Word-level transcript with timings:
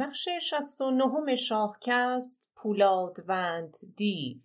بخش 0.00 0.28
شست 0.42 0.80
و 0.80 0.90
نهم 0.90 1.34
شاهکست 1.34 2.50
پولادوند 2.56 3.76
دیو 3.96 4.38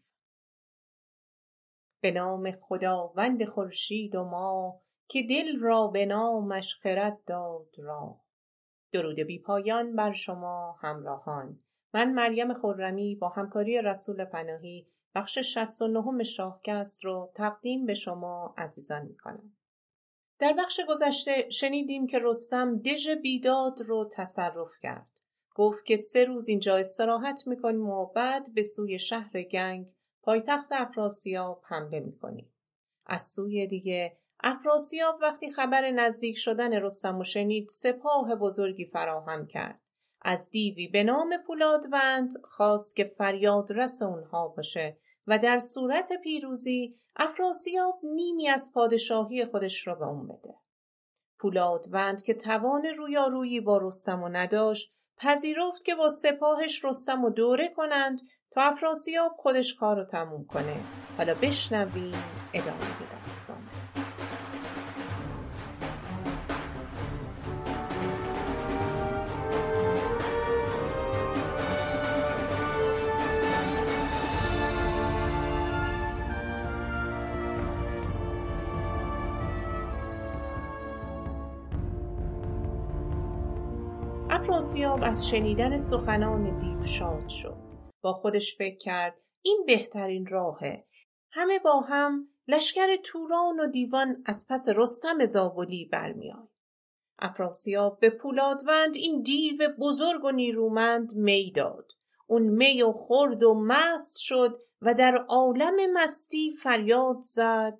به 2.01 2.11
نام 2.11 2.51
خداوند 2.51 3.45
خورشید 3.45 4.15
و 4.15 4.23
ما 4.23 4.81
که 5.07 5.23
دل 5.29 5.59
را 5.59 5.87
به 5.87 6.05
نامش 6.05 6.75
خرد 6.75 7.23
داد 7.25 7.75
را 7.77 8.19
درود 8.91 9.19
بی 9.19 9.39
پایان 9.39 9.95
بر 9.95 10.13
شما 10.13 10.77
همراهان 10.81 11.59
من 11.93 12.13
مریم 12.13 12.53
خرمی 12.53 13.15
با 13.15 13.29
همکاری 13.29 13.81
رسول 13.81 14.25
پناهی 14.25 14.87
بخش 15.15 15.37
شست 15.37 15.81
و 15.81 15.87
نهم 15.87 16.23
شاهکست 16.23 17.05
رو 17.05 17.31
تقدیم 17.35 17.85
به 17.85 17.93
شما 17.93 18.55
عزیزان 18.57 19.01
می 19.01 19.17
کنم. 19.17 19.57
در 20.39 20.53
بخش 20.53 20.79
گذشته 20.89 21.49
شنیدیم 21.49 22.07
که 22.07 22.19
رستم 22.21 22.77
دژ 22.77 23.09
بیداد 23.09 23.81
رو 23.81 24.09
تصرف 24.11 24.71
کرد. 24.81 25.12
گفت 25.53 25.85
که 25.85 25.97
سه 25.97 26.25
روز 26.25 26.49
اینجا 26.49 26.77
استراحت 26.77 27.47
می‌کنیم 27.47 27.89
و 27.89 28.05
بعد 28.05 28.53
به 28.53 28.63
سوی 28.63 28.99
شهر 28.99 29.43
گنگ 29.43 29.87
پایتخت 30.21 30.67
افراسیاب 30.71 31.61
حمله 31.65 31.99
می‌کنیم. 31.99 32.53
از 33.05 33.23
سوی 33.23 33.67
دیگه 33.67 34.17
افراسیاب 34.39 35.17
وقتی 35.21 35.51
خبر 35.51 35.91
نزدیک 35.91 36.37
شدن 36.37 36.73
رستم 36.73 37.19
و 37.19 37.23
شنید 37.23 37.69
سپاه 37.69 38.35
بزرگی 38.35 38.85
فراهم 38.85 39.47
کرد. 39.47 39.79
از 40.21 40.49
دیوی 40.51 40.87
به 40.87 41.03
نام 41.03 41.37
پولادوند 41.47 42.33
خواست 42.43 42.95
که 42.95 43.03
فریاد 43.03 43.73
رس 43.73 44.01
اونها 44.01 44.47
باشه 44.47 44.97
و 45.27 45.39
در 45.39 45.59
صورت 45.59 46.13
پیروزی 46.23 46.99
افراسیاب 47.15 47.99
نیمی 48.03 48.49
از 48.49 48.71
پادشاهی 48.73 49.45
خودش 49.45 49.87
را 49.87 49.95
به 49.95 50.07
اون 50.07 50.27
بده. 50.27 50.55
پولادوند 51.39 52.21
که 52.21 52.33
توان 52.33 52.85
رویارویی 52.85 53.61
با 53.61 53.77
رستم 53.77 54.23
و 54.23 54.29
نداشت 54.29 54.93
پذیرفت 55.23 55.85
که 55.85 55.95
با 55.95 56.09
سپاهش 56.09 56.85
رستم 56.85 57.23
و 57.23 57.29
دوره 57.29 57.67
کنند 57.67 58.21
تا 58.51 58.61
افراسیاب 58.61 59.31
خودش 59.37 59.75
کار 59.75 59.95
رو 59.95 60.05
تموم 60.05 60.45
کنه. 60.45 60.75
حالا 61.17 61.35
بشنویم 61.35 62.23
ادامه 62.53 62.85
داستان. 63.21 63.57
افراسیاب 84.73 85.03
از 85.03 85.27
شنیدن 85.27 85.77
سخنان 85.77 86.57
دیو 86.57 86.85
شاد 86.85 87.29
شد. 87.29 87.57
با 88.01 88.13
خودش 88.13 88.57
فکر 88.57 88.77
کرد 88.77 89.17
این 89.41 89.63
بهترین 89.67 90.25
راهه. 90.25 90.85
همه 91.31 91.59
با 91.59 91.79
هم 91.79 92.27
لشکر 92.47 92.95
توران 93.03 93.59
و 93.59 93.67
دیوان 93.67 94.23
از 94.25 94.45
پس 94.49 94.69
رستم 94.75 95.25
زابلی 95.25 95.85
برمیاد 95.85 96.49
افراسیاب 97.19 97.99
به 97.99 98.09
پولادوند 98.09 98.95
این 98.95 99.21
دیو 99.21 99.57
بزرگ 99.79 100.23
و 100.23 100.31
نیرومند 100.31 101.15
می 101.15 101.51
داد. 101.51 101.91
اون 102.27 102.41
می 102.41 102.81
و 102.81 102.91
خورد 102.91 103.43
و 103.43 103.53
مست 103.53 104.17
شد 104.19 104.59
و 104.81 104.93
در 104.93 105.17
عالم 105.29 105.93
مستی 105.93 106.51
فریاد 106.63 107.19
زد. 107.19 107.79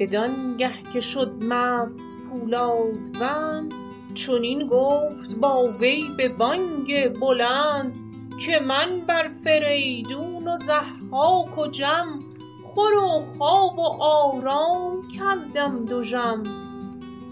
بدانگه 0.00 0.82
که 0.92 1.00
شد 1.00 1.32
مست 1.42 2.18
پولادوند 2.30 3.89
چنین 4.14 4.66
گفت 4.66 5.36
با 5.36 5.68
وی 5.80 6.08
به 6.16 6.28
بانگ 6.28 7.18
بلند 7.20 7.94
که 8.46 8.60
من 8.60 9.00
بر 9.06 9.28
فریدون 9.28 10.48
و 10.48 10.56
ضحاک 10.56 11.58
و 11.58 11.66
جم 11.66 12.18
خور 12.64 12.94
و 12.94 13.24
خواب 13.38 13.78
و 13.78 14.02
آرام 14.02 15.08
کردم 15.08 15.84
دژم 15.84 16.42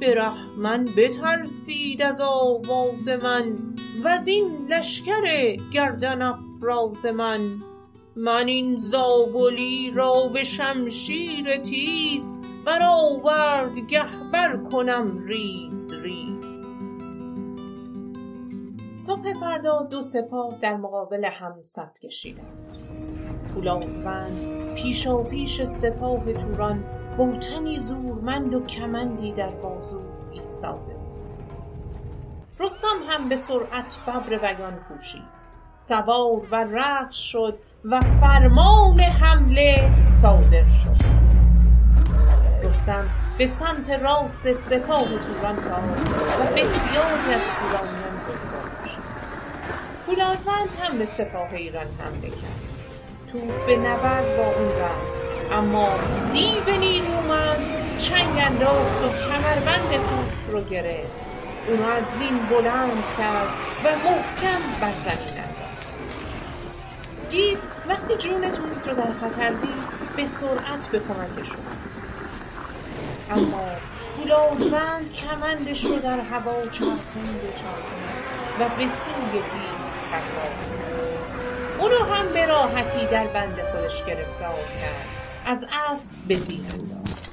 برهمن 0.01 0.85
بترسید 0.97 2.03
از 2.03 2.21
آواز 2.21 3.09
من 3.09 3.55
وزین 4.05 4.67
لشکر 4.69 5.57
گردن 5.73 6.23
افراز 6.23 7.07
من. 7.07 7.63
من 8.17 8.49
این 8.49 8.77
زابلی 8.77 9.91
را 9.91 10.29
به 10.33 10.45
شمشیر 10.45 11.57
تیز 11.57 12.35
برآورد 12.65 13.79
گه 13.79 14.31
بر 14.33 14.57
کنم 14.57 15.25
ریز 15.27 15.95
ریز. 15.95 16.38
صبح 19.09 19.33
فردا 19.33 19.83
دو 19.83 20.03
سپاه 20.03 20.55
در 20.61 20.77
مقابل 20.77 21.25
هم 21.25 21.63
صف 21.63 21.99
کشیدند 22.03 22.79
پولادوند 23.55 24.75
پیشا 24.75 25.23
پیش 25.23 25.63
سپاه 25.63 26.33
توران 26.33 26.85
با 27.19 27.31
تنی 27.37 27.77
زورمند 27.77 28.55
و 28.55 28.67
کمندی 28.67 29.33
در 29.33 29.51
بازو 29.51 30.01
ایستاده 30.33 30.97
رستم 32.61 32.97
هم 33.09 33.29
به 33.29 33.37
سرعت 33.37 33.99
ببر 34.07 34.39
وگان 34.43 34.77
پوشید 34.77 35.23
سوار 35.75 36.43
و 36.51 36.65
رقص 36.65 37.17
شد 37.17 37.59
و 37.85 38.01
فرمان 38.01 39.01
حمله 39.01 40.07
صادر 40.07 40.65
شد. 40.65 41.05
رستم 42.65 43.09
به 43.39 43.47
سمت 43.47 43.91
راست 43.91 44.53
سپاه 44.53 45.05
توران 45.05 45.57
تاخت 45.57 46.09
و 46.41 46.55
بسیاری 46.55 47.35
از 47.35 47.49
بکشت 47.49 47.98
پولادوند 50.09 50.75
هم 50.83 50.99
به 50.99 51.05
سپاه 51.05 51.55
ایران 51.55 51.87
حمله 51.99 52.29
کرد. 52.29 52.61
توس 53.33 53.63
به 53.63 53.77
نبرد 53.77 54.37
با 54.37 54.45
اون 54.45 54.69
رفت. 54.69 55.53
اما 55.53 55.89
دیو 56.33 56.77
نیرومند 56.79 57.99
چنگ 57.99 58.39
انداخت 58.39 59.05
و 59.05 59.09
کمربند 59.09 59.91
توس 59.91 60.55
رو 60.55 60.61
گرفت. 60.61 61.11
اونو 61.69 61.85
از 61.85 62.05
زین 62.05 62.39
بلند 62.51 63.05
کرد 63.19 63.49
و 63.85 63.89
محکم 63.89 64.81
بر 64.81 64.93
زمین 64.93 65.45
انداخت. 65.45 65.59
وقتی 67.89 68.17
جون 68.17 68.53
توس 68.53 68.89
رو 68.89 68.95
در 68.95 69.13
خطر 69.13 69.49
دید 69.49 70.17
به 70.17 70.25
سرعت 70.25 70.89
به 70.93 70.99
کمکش 70.99 71.51
اما 73.31 73.65
پولادوند 74.17 75.13
کمندش 75.13 75.85
رو 75.85 75.99
در 75.99 76.21
هوا 76.21 76.67
چرخوند 76.71 77.41
و 77.45 77.53
چرخوند 77.53 78.19
و 78.61 78.69
به 78.69 78.87
سوی 78.87 79.33
دیو 79.33 79.78
پرتاب 80.11 80.53
اونو 81.79 82.15
هم 82.15 82.29
به 82.33 82.47
راحتی 82.47 83.07
در 83.07 83.27
بند 83.27 83.59
خودش 83.73 84.05
گرفتار 84.05 84.55
کرد. 84.81 85.07
از 85.47 85.67
اسب 85.91 86.17
به 86.29 86.35
زیر 86.35 86.61
انداخت 86.61 87.33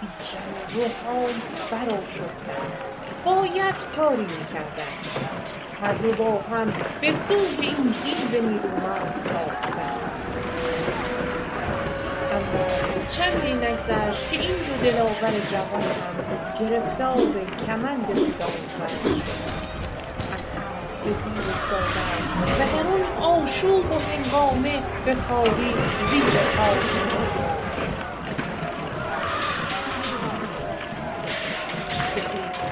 بیژن 0.00 0.38
روحان 0.74 1.34
برآشفتند. 1.70 2.72
باید 3.24 3.74
کاری 3.96 4.26
می‌کردند. 4.26 5.04
هر 5.82 5.92
دو 5.92 6.12
با 6.12 6.40
هم 6.40 6.72
به 7.00 7.12
سوی 7.12 7.56
این 7.60 7.94
دیو 8.02 8.42
نیرومند 8.42 9.24
تاختند. 9.24 10.00
اما 12.32 13.06
چندی 13.08 13.52
نگذشت 13.52 14.30
که 14.30 14.40
این 14.40 14.56
دو 14.56 14.90
دلاور 14.90 15.40
جوان 15.40 15.82
هم 15.82 16.14
گرفتار 16.60 17.16
کمند 17.66 18.06
پولادوند 18.06 19.14
شد. 19.16 19.69
به 21.04 21.14
زیر 21.14 21.32
افتادند 21.32 22.60
و 22.60 22.64
در 22.72 22.86
آن 22.86 23.02
آشوب 23.42 23.92
و 23.92 23.98
هنگامه 23.98 24.82
به 25.04 25.14
خواری 25.14 25.74
زیر 26.10 26.22
پای 26.56 26.78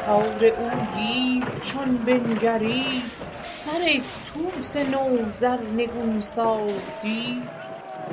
پیکار 0.09 0.44
او 0.44 0.71
دیو 0.97 1.44
چون 1.61 1.99
بنگرید 1.99 3.03
سر 3.49 4.00
طوس 4.35 4.76
نوذر 4.76 5.58
نگونسار 5.76 6.73
دید 7.03 7.43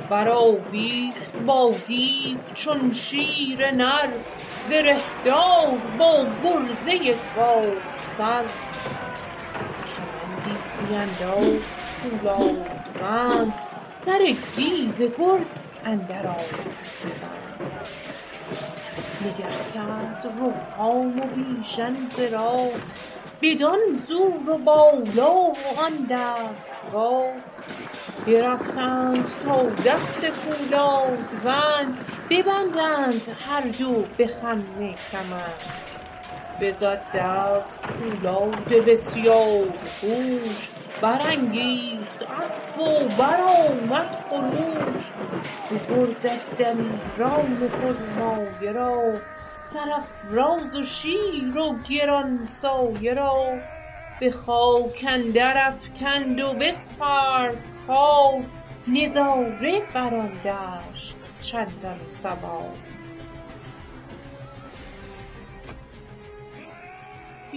برآویخت 0.10 1.32
با 1.46 1.76
دیو 1.86 2.38
چون 2.54 2.92
شیر 2.92 3.72
نر 3.72 4.10
زره 4.58 4.98
دار 5.26 5.82
با 6.00 6.26
گرزه 6.44 7.18
گاوسر. 7.36 8.44
کمندی 8.44 8.65
بینداخت 10.90 11.66
پولادوند 12.02 13.54
سر 13.86 14.36
دیو 14.56 15.10
گرد 15.18 15.60
اندر 15.86 16.24
بند 16.24 16.76
نگه 19.22 19.70
کرد 19.74 20.34
روحان 20.40 21.20
و 21.20 21.26
بیژن 21.26 22.06
ز 22.06 22.20
راه 22.20 22.72
بدان 23.42 23.80
زور 23.96 24.50
و 24.50 24.58
بالا 24.58 25.32
و 25.32 25.56
آن 25.78 26.08
دستگاه. 26.10 27.34
برفتند 28.28 29.32
تا 29.46 29.70
دست 29.86 30.26
پولادوند 30.26 31.98
ببندند 32.30 33.38
هر 33.48 33.62
دو 33.62 34.06
به 34.18 34.28
خم 34.28 34.64
کمر. 35.12 35.85
بزد 36.62 37.02
دست 37.14 37.80
پولاد 37.82 38.70
بسیار 38.70 39.68
هوش 40.02 40.70
برانگیخت 41.02 42.24
اسب 42.42 42.80
و 42.80 43.08
برآمد 43.18 44.18
خروش. 44.30 45.12
ببرد 45.72 46.28
از 46.28 46.52
دلیران 46.58 47.70
پرمایه 47.70 48.72
را 48.72 49.14
سرافراز 49.58 50.76
و 50.76 50.84
شیر 50.84 51.58
و 51.58 51.76
گرانسایه 51.90 53.14
را. 53.14 53.58
به 54.20 54.32
خاک 54.32 55.06
اندر 55.08 55.68
افکند 55.68 56.42
و 56.42 56.54
بسپرد 56.54 57.66
خوار 57.86 58.42
نظاره 58.88 59.82
بر 59.94 60.16
آن 60.16 60.32
دشت 60.46 61.16
چندان 61.42 62.00
سوار. 62.10 62.85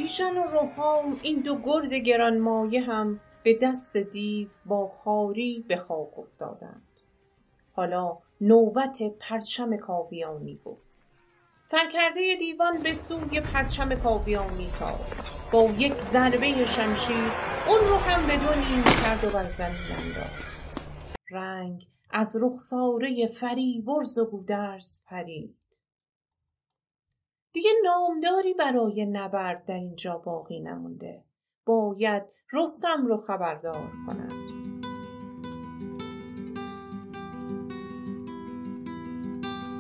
بیژن 0.03 0.39
و 0.39 0.43
رهام 0.43 1.21
این 1.23 1.41
دو 1.41 1.59
گرد 1.65 1.95
گرانمایه 1.95 2.81
هم 2.81 3.21
به 3.43 3.59
دست 3.62 3.97
دیو 3.97 4.49
با 4.67 4.87
خواری 4.87 5.65
به 5.69 5.77
خاک 5.77 6.19
افتادند. 6.19 6.83
حالا 7.73 8.19
نوبت 8.41 8.99
پرچم 9.21 9.77
کاویانی 9.77 10.55
بود. 10.65 10.79
سرکرده 11.61 12.37
دیوان 12.39 12.83
به 12.83 12.93
سوی 12.93 13.41
پرچم 13.41 13.95
کاویانی 13.95 14.69
تافت 14.79 15.50
با 15.53 15.62
یک 15.62 15.99
ضربه 15.99 16.65
شمشیر 16.65 17.33
اون 17.69 17.89
رو 17.89 17.97
هم 17.97 18.27
به 18.27 18.37
دو 18.37 18.61
نیم 18.61 18.85
کرد 18.85 19.25
و 19.25 19.31
بر 19.31 19.49
زمین 19.49 19.97
انداخت. 19.99 20.45
رنگ 21.31 21.87
از 22.11 22.37
رخساره 22.43 23.27
فریبرز 23.27 24.19
و 24.19 24.25
گودرز 24.31 25.05
پرید. 25.06 25.58
دیگه 27.53 27.71
نامداری 27.85 28.55
برای 28.55 29.06
نبرد 29.06 29.65
در 29.65 29.75
اینجا 29.75 30.19
باقی 30.19 30.61
نمونده. 30.61 31.25
باید 31.67 32.23
رستم 32.53 33.06
رو 33.06 33.17
خبردار 33.17 33.91
کنند 34.06 34.59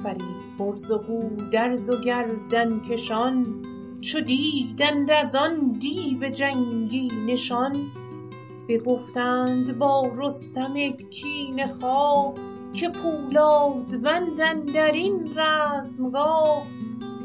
فریبرز 0.02 0.90
و 0.90 0.98
گودرز 0.98 1.90
و 1.90 2.00
گردنکشان 2.04 3.62
چو 4.00 4.20
دیدند 4.20 5.10
از 5.10 5.34
آن 5.34 5.72
دیو 5.72 6.28
جنگی 6.28 7.08
نشان. 7.26 7.76
بگفتند 8.68 9.78
با 9.78 10.12
رستم 10.16 10.74
کینه 10.90 11.66
خواه 11.66 12.34
که 12.72 12.88
پولادوند 12.88 14.40
اندر 14.40 14.92
این 14.92 15.38
رزمگاه. 15.38 16.66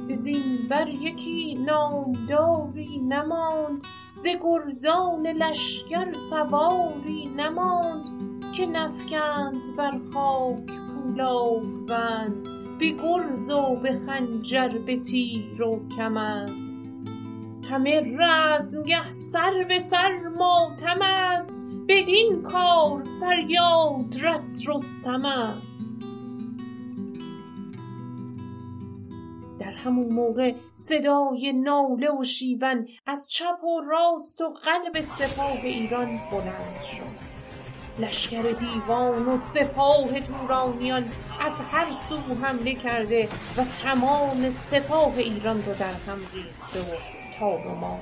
زین 0.10 0.68
بر 0.70 0.88
یکی 0.88 1.54
نامداری 1.54 3.00
نماند 3.00 3.82
ز 4.12 4.26
گردان 4.28 5.28
لشکر 5.28 6.14
سواری 6.14 7.26
نماند. 7.38 8.24
که 8.54 8.66
نفگند 8.66 9.76
بر 9.78 10.00
خاک 10.14 10.66
پولادوند 10.66 12.44
به 12.80 12.90
گرز 12.92 13.50
و 13.50 13.76
به 13.76 14.00
خنجر 14.06 14.70
به 14.86 15.00
تیر 15.00 15.62
و 15.62 15.88
کمند. 15.98 16.50
همه 17.72 18.18
رزمگه 18.20 19.12
سر 19.12 19.66
به 19.68 19.80
سر 19.80 20.20
ماتم 20.38 21.00
است 21.02 21.58
بدین 21.88 22.42
کار 22.42 23.04
فریادرس 23.20 24.62
رستم 24.68 25.26
است. 25.26 26.13
همون 29.86 30.14
موقع 30.14 30.54
صدای 30.74 31.54
ناله 31.54 32.12
و 32.12 32.24
شیون 32.24 32.88
از 33.06 33.28
چپ 33.30 33.64
و 33.64 33.82
راست 33.82 34.42
و 34.42 34.50
قلب 34.50 35.02
سپاه 35.02 35.60
ایران 35.64 36.20
بلند 36.32 36.84
شد. 36.84 37.34
لشکر 38.00 38.42
دیوان 38.42 39.26
و 39.26 39.38
سپاه 39.38 40.20
تورانیان 40.20 41.12
از 41.46 41.62
هر 41.72 41.92
سو 41.92 42.18
حمله 42.42 42.76
کرده 42.76 43.30
و 43.58 43.66
تمام 43.84 44.50
سپاه 44.50 45.18
ایران 45.18 45.64
رو 45.66 45.74
در 45.74 45.94
هم 46.08 46.20
ریخته 46.34 46.80
و 46.80 46.98
تاب 47.40 47.66
و 47.66 47.98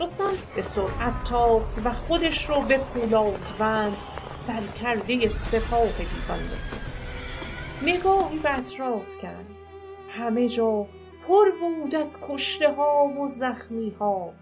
رستم 0.00 0.32
به 0.56 0.62
سرعت 0.62 1.24
تاخت 1.24 1.78
و 1.84 1.92
خودش 1.92 2.50
رو 2.50 2.60
به 2.60 2.78
پولادوند 2.78 3.96
سرکرده 4.28 5.28
سپاه 5.28 5.92
دیوان 5.98 6.54
رسوند. 6.54 6.92
نگاهی 7.82 8.38
به 8.38 8.58
اطراف 8.58 9.06
کرد. 9.22 9.55
همه 10.08 10.48
جا 10.48 10.86
پر 11.28 11.50
بود 11.60 11.94
از 11.94 12.18
کشته 12.28 12.72
ها 12.72 13.06
و 13.06 13.28
زخمی 13.28 13.90
ها. 13.90 14.32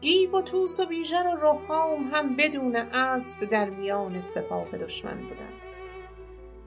گیو 0.00 0.38
و 0.38 0.42
توس 0.42 0.80
و 0.80 0.86
بیژن 0.86 1.26
و 1.26 1.36
رهام 1.36 2.10
هم 2.12 2.36
بدون 2.36 2.76
اسب 2.76 3.44
در 3.44 3.70
میان 3.70 4.20
سپاه 4.20 4.70
دشمن 4.70 5.16
بودند. 5.16 5.62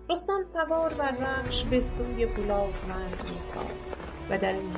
رستم 0.09 0.45
سوار 0.45 0.93
بر 0.93 1.11
رخش 1.11 1.63
به 1.63 1.79
سوی 1.79 2.25
پولادوند 2.25 3.23
میتاخت 3.23 3.97
و 4.29 4.37
در 4.37 4.53
این 4.53 4.73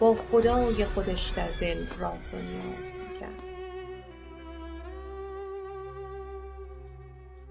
با 0.00 0.14
خدای 0.14 0.84
خودش 0.84 1.30
در 1.30 1.48
دل 1.60 1.86
راز 1.98 2.34
و 2.34 2.36
نیاز 2.36 2.96
می‌کرد. 2.96 3.42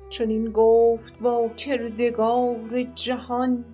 چنین 0.09 0.51
گفت 0.51 1.19
با 1.19 1.49
کردگار 1.49 2.83
جهان 2.95 3.65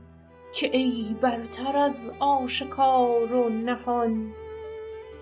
که 0.54 0.78
ای 0.78 1.16
برتر 1.22 1.78
از 1.78 2.14
آشکار 2.20 3.34
و 3.34 3.50
نهان 3.50 4.34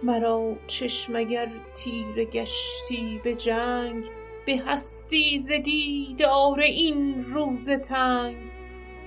مرا 0.04 0.56
چشم 0.68 1.16
اگر 1.16 1.50
تیره 1.76 2.26
گشتی 2.26 3.22
به 3.24 3.36
جنگ 3.36 4.06
به 4.46 4.62
هستی 4.66 5.40
ز 5.40 5.52
دیدار 5.52 6.60
این 6.60 7.26
روز 7.26 7.70
تنگ. 7.70 8.36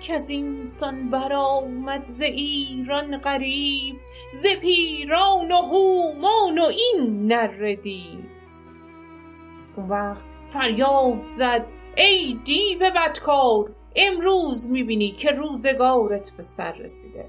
کز 0.02 0.30
این 0.30 0.66
سان 0.66 1.10
برآمد 1.10 2.06
ز 2.06 2.22
ایران 2.22 3.19
غریو 3.19 3.94
ز 4.30 4.46
پیران 4.60 5.52
و 5.52 5.56
هومان 5.56 6.58
و 6.58 6.64
این 6.64 7.26
نره 7.26 7.76
دیو. 7.76 8.20
اون 9.76 9.88
وقت 9.88 10.24
فریاد 10.48 11.26
زد 11.26 11.66
ای 11.96 12.40
دیو 12.44 12.90
بدکار 12.90 13.70
امروز 13.96 14.70
می 14.70 14.82
بینی 14.82 15.10
که 15.10 15.30
روزگارت 15.30 16.30
به 16.30 16.42
سر 16.42 16.72
رسیده. 16.72 17.26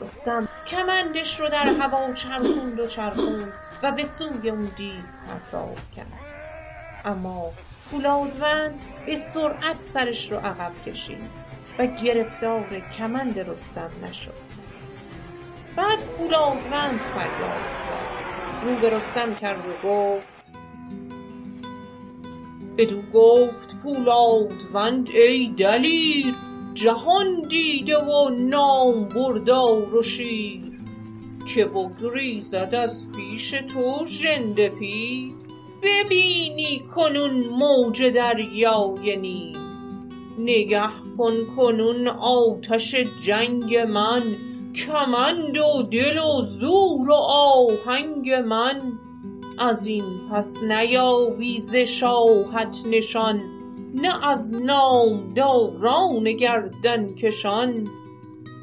رستم 0.00 0.48
کمندش 0.66 1.40
رو 1.40 1.48
در 1.48 1.66
هوا 1.66 2.12
چرخوند 2.12 2.80
و 2.80 2.86
چرخوند 2.86 3.52
و 3.82 3.92
به 3.92 4.04
سوی 4.04 4.50
اون 4.50 4.70
دیو 4.76 5.00
پرتاب 5.28 5.76
کرد. 5.96 6.12
اما 7.04 7.50
پولادوند 7.90 8.80
به 9.06 9.16
سرعت 9.16 9.80
سرش 9.80 10.32
رو 10.32 10.38
عقب 10.38 10.72
کشید 10.86 11.30
و 11.78 11.86
گرفتار 11.86 12.80
کمند 12.98 13.38
رستم 13.38 13.90
نشد. 14.02 14.34
بعد 15.76 15.98
پولادوند 15.98 17.00
فریاد 17.00 17.60
زد. 17.88 18.18
رو 18.64 18.74
به 18.76 18.90
رستم 18.90 19.34
کرد 19.34 19.64
و 19.68 19.88
گفت 19.88 20.37
بدو 22.78 23.02
گفت 23.14 23.76
پولادوند 23.82 25.08
ای 25.10 25.54
دلیر 25.56 26.34
جهان 26.74 27.40
دیده 27.40 27.98
و 27.98 28.28
نامبردار 28.28 29.94
و 29.94 30.02
شیر. 30.02 30.62
که 31.54 31.64
بگریزد 31.64 32.74
از 32.74 33.08
پیش 33.12 33.50
تو 33.50 34.06
ژنده 34.06 34.68
پیر. 34.68 35.32
ببینی 35.82 36.78
کنون 36.94 37.30
موج 37.30 38.02
دریای 38.02 39.16
نیل 39.16 39.56
نگه 40.38 40.88
کن 41.18 41.34
کنون 41.56 42.08
آتش 42.08 42.94
جنگ 43.24 43.76
من 43.76 44.22
کمند 44.74 45.58
و 45.58 45.82
دل 45.82 46.18
و 46.18 46.42
زور 46.42 47.10
و 47.10 47.14
آهنگ 47.14 48.30
من. 48.30 48.98
از 49.60 49.86
این 49.86 50.04
پس 50.32 50.62
نیابی 50.62 51.60
ز 51.60 51.76
شاهت 51.76 52.76
نشان 52.86 53.40
نه 53.94 54.26
از 54.28 54.54
نامداران 54.62 56.24
گردنکشان 56.24 57.88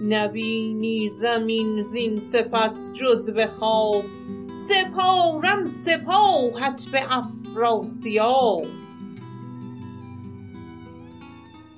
نبینی 0.02 1.10
زمین 1.10 1.82
زین 1.82 2.20
سپس 2.20 2.94
جز 2.94 3.30
به 3.30 3.48
خواب 3.48 4.04
سپارم 4.48 5.66
سپاهت 5.66 6.86
به 6.92 7.18
افراسیاب. 7.18 8.66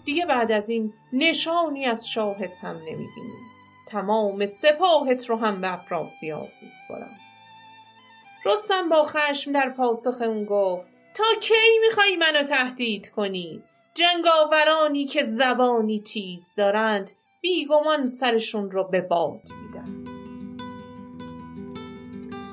دیگه 0.06 0.26
بعد 0.26 0.52
از 0.52 0.70
این 0.70 0.94
نشانی 1.14 1.86
از 1.86 2.10
شاهت 2.10 2.58
هم 2.62 2.76
نمی‌بینی. 2.76 3.38
تمام 3.88 4.46
سپاهت 4.46 5.30
رو 5.30 5.36
هم 5.36 5.62
به 5.62 5.74
افراسیاب 5.74 6.48
میسپارم. 6.62 7.27
رستم 8.48 8.90
با 8.90 9.04
خشم 9.04 9.52
در 9.52 9.70
پاسخ 9.70 10.22
اون 10.22 10.46
گفت 10.46 10.88
تا 11.14 11.24
کی 11.42 11.80
میخوایی 11.88 12.16
منو 12.16 12.44
تهدید 12.44 13.10
کنی؟ 13.10 13.64
جنگاورانی 13.94 15.06
که 15.06 15.24
زبانی 15.24 16.02
تیز 16.02 16.56
دارند 16.56 17.12
بیگمان 17.42 18.08
سرشون 18.08 18.72
رو 18.72 18.84
به 18.84 19.02
باد 19.02 19.42
میدن. 19.62 20.04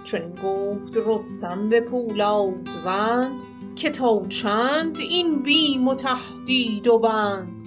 چون 0.05 0.35
گفت 0.45 0.97
رستم 1.07 1.69
به 1.69 1.81
پولادوند 1.81 3.43
که 3.77 3.91
تا 3.91 4.23
چند 4.29 4.99
این 4.99 5.43
بیم 5.43 5.89
و 5.89 5.95
تهدید 5.95 6.87
و 6.87 6.99
بند. 6.99 7.65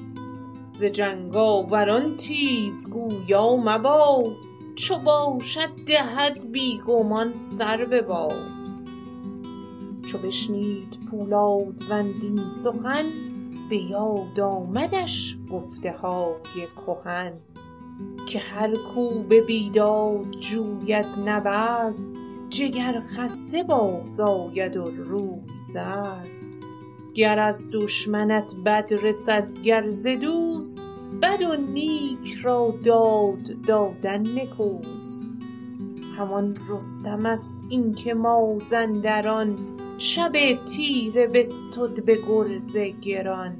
ز 0.73 0.83
جنگاوران 0.83 2.17
تیز 2.17 2.89
گویا 2.89 3.55
مباد. 3.55 4.46
چو 4.77 4.97
باشد 4.97 5.69
دهد 5.85 6.51
بیگمان 6.51 7.37
سر 7.37 7.85
به 7.85 8.01
باد. 8.01 8.57
چو 10.07 10.17
بشنید 10.17 10.97
پولادوند 11.11 12.23
این 12.23 12.51
سخن 12.51 13.05
به 13.69 13.77
یاد 13.77 14.39
آمدش 14.39 15.37
گفته 15.51 15.91
های 15.91 16.67
کهن. 16.85 17.33
که 18.27 18.39
هر 18.39 18.75
کو 18.75 19.09
به 19.09 19.41
بیداد 19.41 20.31
جوید 20.39 21.05
نبرد 21.25 21.95
جگر 22.49 23.01
خسته 23.07 23.63
باز 23.63 24.19
آید 24.19 24.77
و 24.77 24.85
روی 24.85 25.41
زرد. 25.61 26.29
گر 27.13 27.39
از 27.39 27.67
دشمنت 27.71 28.55
بد 28.65 28.89
رسد 29.03 29.53
گر 29.63 29.89
ز 29.89 30.07
دوست 30.07 30.81
بد 31.21 31.41
و 31.41 31.55
نیک 31.55 32.37
را 32.43 32.73
داد 32.85 33.61
دادن 33.67 34.21
نکوست. 34.21 35.27
همان 36.17 36.57
رستم 36.69 37.25
است 37.25 37.67
این 37.69 37.93
که 37.93 38.13
مازندران 38.13 39.77
شب 39.97 40.31
تیره 40.65 41.27
بستد 41.27 42.05
به 42.05 42.15
گرز 42.27 42.77
گران. 42.77 43.57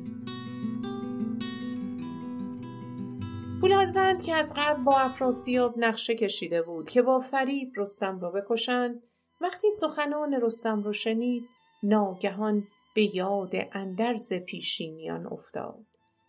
پولادوند 3.62 4.22
که 4.22 4.36
از 4.36 4.54
قبل 4.58 4.84
با 4.84 4.98
افراسیاب 4.98 5.74
نقشه 5.78 6.16
کشیده 6.16 6.62
بود 6.62 6.90
که 6.90 7.02
با 7.02 7.20
فریب 7.20 7.72
رستم 7.78 8.20
را 8.20 8.32
بکشند 8.32 9.04
وقتی 9.42 9.70
سخنان 9.70 10.34
رستم 10.42 10.84
را 10.84 10.92
شنید 10.92 11.44
ناگهان 11.84 12.68
به 12.96 13.16
یاد 13.16 13.52
اندرز 13.72 14.34
پیشینیان 14.34 15.28
افتاد 15.28 15.86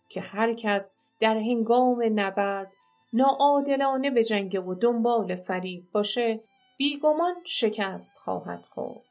که 0.09 0.21
هر 0.21 0.53
کس 0.53 0.97
در 1.19 1.37
هنگام 1.37 2.03
نبرد 2.15 2.71
ناعادلانه 3.13 4.11
به 4.11 4.23
جنگ 4.23 4.67
و 4.67 4.75
دنبال 4.75 5.35
فریب 5.35 5.91
باشه 5.91 6.43
بیگمان 6.77 7.35
شکست 7.45 8.17
خواهد 8.17 8.65
خورد. 8.65 9.01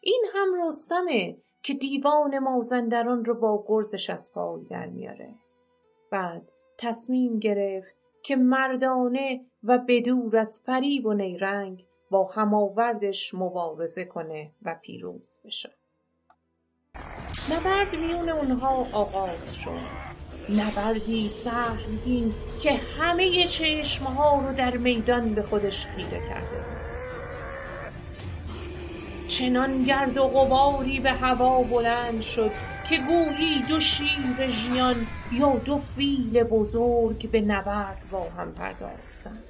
این 0.00 0.24
هم 0.34 0.66
رستمه 0.66 1.36
که 1.62 1.74
دیوان 1.74 2.38
مازندران 2.38 3.24
رو 3.24 3.34
با 3.34 3.64
گرزش 3.68 4.10
از 4.10 4.32
پای 4.34 4.64
در 4.64 4.86
میاره. 4.86 5.34
بعد 6.10 6.48
تصمیم 6.78 7.38
گرفت 7.38 7.98
که 8.22 8.36
مردانه 8.36 9.44
و 9.64 9.78
بدور 9.88 10.36
از 10.36 10.62
فریب 10.66 11.06
و 11.06 11.12
نیرنگ 11.12 11.86
با 12.10 12.24
هماوردش 12.24 13.34
مبارزه 13.34 14.04
کنه 14.04 14.52
و 14.62 14.74
پیروز 14.82 15.40
بشه. 15.44 15.70
نبرد 17.52 17.96
میون 17.96 18.28
اونها 18.28 18.86
آغاز 18.92 19.54
شد. 19.54 20.07
نبردی 20.50 21.28
سهمگین 21.28 22.34
که 22.62 22.80
همه 22.98 23.46
چشمها 23.46 24.40
رو 24.40 24.54
در 24.54 24.76
میدان 24.76 25.34
به 25.34 25.42
خودش 25.42 25.86
خیره 25.86 26.28
کرده. 26.28 26.64
چنان 29.28 29.82
گرد 29.82 30.16
و 30.16 30.24
غباری 30.24 31.00
به 31.00 31.12
هوا 31.12 31.62
بلند 31.62 32.20
شد 32.20 32.50
که 32.88 32.98
گویی 32.98 33.62
دو 33.68 33.80
شیر 33.80 34.46
ژیان 34.46 35.06
یا 35.32 35.56
دو 35.56 35.78
فیل 35.78 36.42
بزرگ 36.42 37.30
به 37.30 37.40
نبرد 37.40 38.06
با 38.10 38.26
هم 38.38 38.52
پرداختند. 38.52 39.44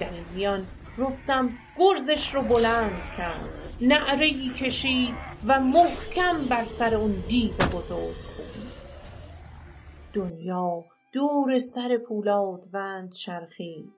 در 0.00 0.06
این 0.06 0.24
میان 0.34 0.66
رستم 0.98 1.50
گرزش 1.78 2.34
رو 2.34 2.42
بلند 2.42 3.02
کرد. 3.16 3.48
نعره 3.80 4.26
ای 4.26 4.48
کشید. 4.48 5.27
و 5.46 5.60
محکم 5.60 6.44
بر 6.50 6.64
سر 6.64 6.94
اون 6.94 7.24
دیو 7.28 7.52
بزرگ 7.52 8.14
کوبید 8.36 8.72
دنیا 10.12 10.84
دور 11.12 11.58
سر 11.58 11.98
پولادوند 11.98 13.12
چرخید. 13.12 13.92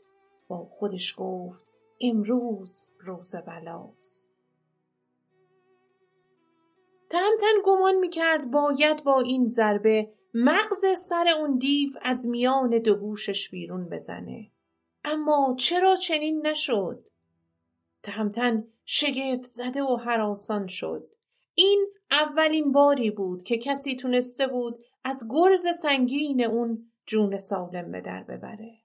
با 0.49 0.65
خودش 0.65 1.15
گفت 1.19 1.67
امروز 2.01 2.95
روز 3.01 3.37
بلاست. 3.37 4.35
تهمتن 7.11 7.55
گمان 7.65 7.95
می‌کرد 7.95 8.51
باید 8.51 9.05
با 9.05 9.21
این 9.21 9.47
ضربه 9.47 10.13
مغز 10.35 10.85
سر 11.09 11.29
اون 11.39 11.59
دیو 11.59 11.91
از 12.03 12.29
میان 12.29 12.79
دو 12.79 12.95
گوشش 12.95 13.51
بیرون 13.51 13.89
بزنه. 13.89 14.51
اما 15.05 15.57
چرا 15.59 15.97
چنین 15.97 16.47
نشد؟ 16.47 17.09
تهمتن 18.03 18.65
شگفت 18.85 19.45
زده 19.45 19.83
و 19.83 19.97
حراسان 19.97 20.67
شد. 20.67 21.09
این 21.55 21.87
اولین 22.11 22.73
باری 22.73 23.11
بود 23.11 23.43
که 23.43 23.59
کسی 23.59 23.97
تونسته 23.97 24.47
بود 24.47 24.85
از 25.05 25.29
گرز 25.31 25.67
سنگین 25.83 26.45
اون 26.45 26.93
جون 27.07 27.37
سالم 27.37 27.93
به 27.93 28.01
در 28.01 28.23
ببره. 28.23 28.83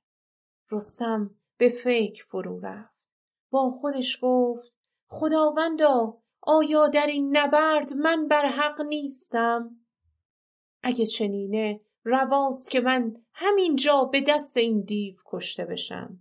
رستم 0.72 1.36
به 1.58 1.70
فکر 1.70 2.26
فرو 2.26 2.60
رفت. 2.60 3.10
با 3.52 3.70
خودش 3.70 4.20
گفت 4.22 4.76
خداوندا 5.08 6.18
آیا 6.42 6.88
در 6.88 7.08
این 7.08 7.38
نبرد 7.38 7.94
من 7.94 8.28
بر 8.28 8.46
حق 8.46 8.82
نیستم؟ 8.82 9.80
اگه 10.84 11.06
چنینه 11.06 11.82
رواست 12.04 12.72
که 12.72 12.80
من 12.80 13.16
همینجا 13.34 14.04
به 14.04 14.22
دست 14.22 14.58
این 14.58 14.82
دیو 14.82 15.16
کشته 15.26 15.66
بشم. 15.66 16.20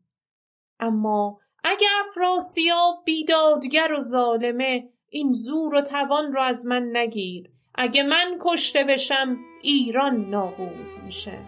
اما 0.80 1.40
اگه 1.64 1.86
افراسیاب 2.06 3.02
بیدادگر 3.04 3.92
و 3.92 4.00
ظالمه 4.00 4.90
این 5.14 5.33
زور 5.33 5.75
و 5.75 5.80
توان 5.80 6.33
رو 6.33 6.40
از 6.40 6.66
من 6.66 6.90
نگیر. 6.92 7.50
اگه 7.75 8.02
من 8.02 8.38
کشته 8.40 8.85
بشم 8.85 9.37
ایران 9.62 10.30
نابود 10.30 11.02
میشه. 11.04 11.38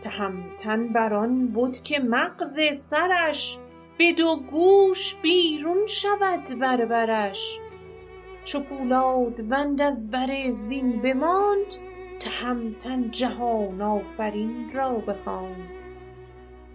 تهمتن 0.00 0.88
بران 0.88 1.48
بود 1.48 1.82
که 1.82 1.98
مغز 1.98 2.60
سرش 2.72 3.58
به 3.98 4.12
دو 4.12 4.36
گوش 4.50 5.14
بیرون 5.14 5.86
شود 5.86 6.58
بربرش 6.58 7.58
چو 8.44 8.60
بند 9.48 9.80
از 9.80 10.10
بر 10.10 10.50
زین 10.50 11.02
بماند 11.02 11.66
تهمتن 12.20 13.10
جهان 13.10 13.82
آفرین 13.82 14.70
را 14.74 14.92
بخواند. 14.92 15.68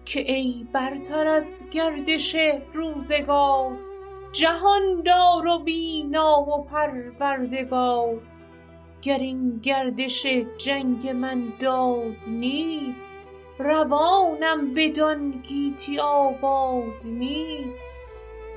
که 0.05 0.31
ای 0.31 0.67
برتر 0.73 1.27
از 1.27 1.65
گردش 1.71 2.35
روزگار 2.73 3.92
جهاندار 4.33 5.47
و 5.47 5.59
بینا 5.59 6.41
و 6.41 6.63
پروردگار. 6.63 8.21
گر 9.01 9.17
این 9.17 9.59
گردش 9.59 10.25
جنگ 10.57 11.09
من 11.09 11.53
داد 11.59 12.29
نیست 12.29 13.15
روانم 13.59 14.73
بدان 14.73 15.31
گیتی 15.31 15.99
آباد 15.99 17.05
نیست. 17.05 17.93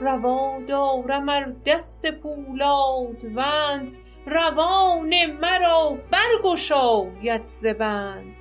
روا 0.01 0.59
دارم 0.69 1.29
ار 1.29 1.57
دست 1.67 2.11
پولادوند 2.11 3.93
روان 4.27 5.27
مرا 5.41 5.99
برگشاید 6.11 7.43
ز 7.47 7.67
بند. 7.67 8.37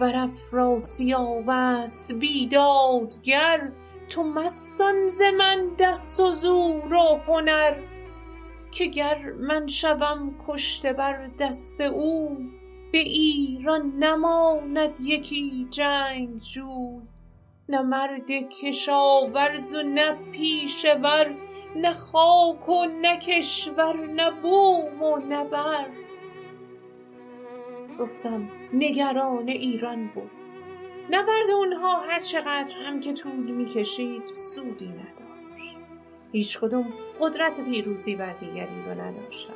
ور 0.00 0.16
افراسیاب 0.16 1.50
است 1.50 2.14
بیدادگر 2.14 3.70
تو 4.10 4.22
مستان 4.22 5.08
ز 5.08 5.22
من 5.22 5.70
دست 5.78 6.20
و 6.20 6.32
زور 6.32 6.94
و 6.94 7.20
هنر 7.26 7.74
که 8.70 8.86
گر 8.86 9.32
من 9.32 9.66
شوم 9.66 10.34
کشته 10.48 10.92
بر 10.92 11.26
دست 11.38 11.80
او 11.80 12.38
به 12.92 12.98
ایران 12.98 13.92
نماند 13.98 15.00
یکی 15.00 15.66
جنگجوی 15.70 17.00
نه 17.68 17.82
مرد 17.82 18.30
کشاورز 18.30 19.74
و 19.74 19.82
نه 19.82 20.16
پیشه 20.32 20.94
ور 20.94 21.34
نه 21.76 21.92
خاک 21.92 22.68
و 22.68 22.86
نه 22.86 23.16
کشور 23.16 23.96
نه 23.96 24.30
بوم 24.30 25.02
و 25.02 25.16
نه 25.16 25.44
بر. 25.44 25.86
رستم 27.98 28.48
نگران 28.72 29.48
ایران 29.48 30.10
بود. 30.14 30.39
نبرد 31.10 31.50
اونها 31.50 32.00
هر 32.00 32.20
چقدر 32.20 32.74
هم 32.76 33.00
که 33.00 33.12
طول 33.12 33.50
می‌کشید 33.50 34.22
سودی 34.34 34.88
نداشت. 34.88 35.76
هیچ 36.32 36.58
کدوم 36.58 36.92
قدرت 37.20 37.60
پیروزی 37.60 38.16
بر 38.16 38.32
دیگری 38.32 38.74
نداشتن 38.74 39.54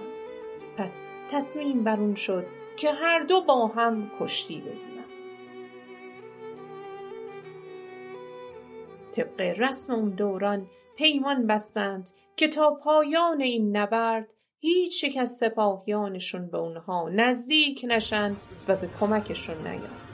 پس 0.77 1.07
تصمیم 1.31 1.85
بر 1.85 2.01
اون 2.01 2.15
شد 2.15 2.47
که 2.77 2.93
هر 2.93 3.21
دو 3.21 3.41
با 3.41 3.67
هم 3.67 4.11
کشتی 4.21 4.61
بگیرند. 4.61 5.05
طبق 9.13 9.41
رسم 9.41 9.95
اون 9.95 10.11
دوران 10.11 10.67
پیمان 10.97 11.47
بستند 11.47 12.11
که 12.37 12.49
تا 12.49 12.75
پایان 12.85 13.41
این 13.41 13.77
نبرد 13.77 14.29
هیچ 14.59 15.05
یک 15.05 15.17
از 15.17 15.31
سپاهیانشون 15.41 16.51
به 16.51 16.59
اونها 16.59 17.09
نزدیک 17.09 17.85
نشن 17.89 18.37
و 18.69 18.77
به 18.77 18.89
کمکشون 19.01 19.57
نیان 19.59 20.14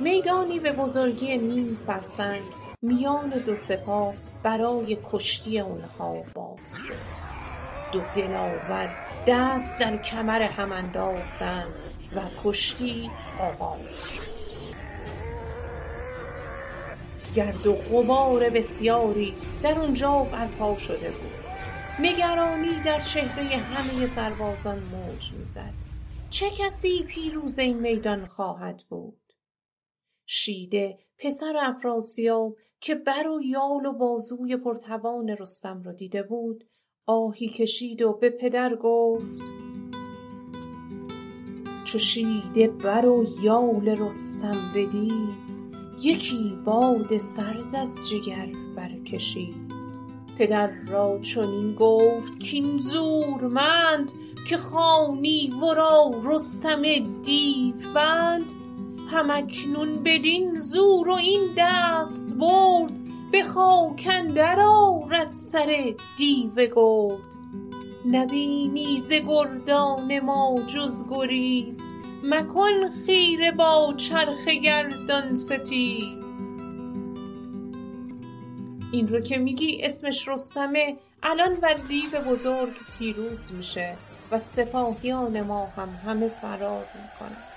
میدانی 0.00 0.58
به 0.58 0.72
بزرگی 0.72 1.36
نیم 1.38 1.78
فرسنگ 1.86 2.42
میان 2.82 3.28
دو 3.28 3.56
سپاه 3.56 4.14
برای 4.42 4.98
کشتی 5.12 5.60
اونها 5.60 6.16
باز 6.34 6.76
شد. 6.88 6.94
دو 7.92 8.00
دلاور 8.14 8.96
دست 9.26 9.78
در 9.78 9.96
کمر 9.96 10.42
هم 10.42 10.72
انداختند 10.72 11.74
و 12.16 12.20
کشتی 12.44 13.10
آغاز 13.40 14.08
شد. 14.08 14.38
گرد 17.34 17.66
و 17.66 17.72
غبار 17.72 18.50
بسیاری 18.50 19.34
در 19.62 19.78
اونجا 19.78 20.26
برپا 20.32 20.76
شده 20.76 21.10
بود. 21.10 21.32
نگرانی 22.00 22.74
در 22.84 23.00
چهره 23.00 23.56
همه 23.56 24.06
سربازان 24.06 24.78
موج 24.78 25.32
می‌زد. 25.32 25.74
چه 26.30 26.50
کسی 26.50 27.02
پیروز 27.02 27.58
این 27.58 27.78
میدان 27.80 28.26
خواهد 28.26 28.82
بود؟ 28.88 29.27
شیده 30.30 30.98
پسر 31.18 31.56
افراسیاب 31.60 32.56
که 32.80 32.94
بر 32.94 33.28
و 33.28 33.42
یال 33.42 33.86
و 33.86 33.92
بازوی 33.92 34.56
پرتوان 34.56 35.28
رستم 35.28 35.82
را 35.82 35.92
دیده 35.92 36.22
بود 36.22 36.64
آهی 37.06 37.48
کشید 37.48 38.02
و 38.02 38.12
به 38.12 38.30
پدر 38.30 38.74
گفت 38.74 39.42
چو 41.84 41.98
شیده 41.98 42.68
بر 42.68 43.06
و 43.06 43.26
یال 43.42 43.88
رستم 43.88 44.72
بدید 44.74 45.48
یکی 46.00 46.58
باد 46.64 47.18
سرد 47.18 47.74
از 47.74 48.08
جگر 48.10 48.48
برکشید. 48.76 49.72
پدر 50.38 50.70
را 50.86 51.18
چنین 51.18 51.74
گفت 51.74 52.50
کاین 52.50 52.78
زورمند 52.78 54.12
که 54.48 54.56
خوانی 54.56 55.52
ورا 55.62 56.10
رستم 56.24 56.82
دیوبند 57.22 58.57
هم 59.10 59.30
اکنون 59.30 60.02
بدین 60.02 60.58
زور 60.58 61.08
و 61.08 61.12
این 61.12 61.54
دستبرد 61.58 62.92
به 63.32 63.42
خاک 63.42 64.08
اندر 64.10 64.60
آرد 64.60 65.30
سر 65.30 65.94
دیو 66.16 66.54
گرد. 66.54 67.28
نبینی 68.06 68.98
ز 68.98 69.12
گردان 69.12 70.20
ما 70.20 70.56
جز 70.66 71.04
گریز 71.10 71.86
مکن 72.24 72.90
خیره 73.06 73.52
با 73.52 73.94
چرخ 73.96 74.48
گردان 74.48 75.34
ستیز. 75.34 76.32
این 78.92 79.08
رو 79.08 79.20
که 79.20 79.38
میگی 79.38 79.82
اسمش 79.82 80.28
رستمه 80.28 80.96
الان 81.22 81.54
بر 81.54 81.74
دیو 81.74 82.20
بزرگ 82.30 82.72
پیروز 82.98 83.52
میشه 83.52 83.96
و 84.30 84.38
سپاهیان 84.38 85.40
ما 85.40 85.66
هم 85.66 85.88
همه 86.06 86.28
فرار 86.28 86.84
می‌کنن. 86.94 87.47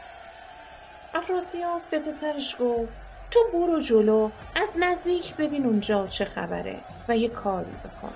افراسیاب 1.13 1.81
به 1.91 1.99
پسرش 1.99 2.55
گفت 2.59 2.93
تو 3.31 3.39
برو 3.53 3.79
جلو 3.79 4.29
از 4.55 4.77
نزدیک 4.79 5.35
ببین 5.35 5.65
اونجا 5.65 6.07
چه 6.07 6.25
خبره 6.25 6.79
و 7.07 7.17
یه 7.17 7.29
کاری 7.29 7.71
بکن. 7.71 8.13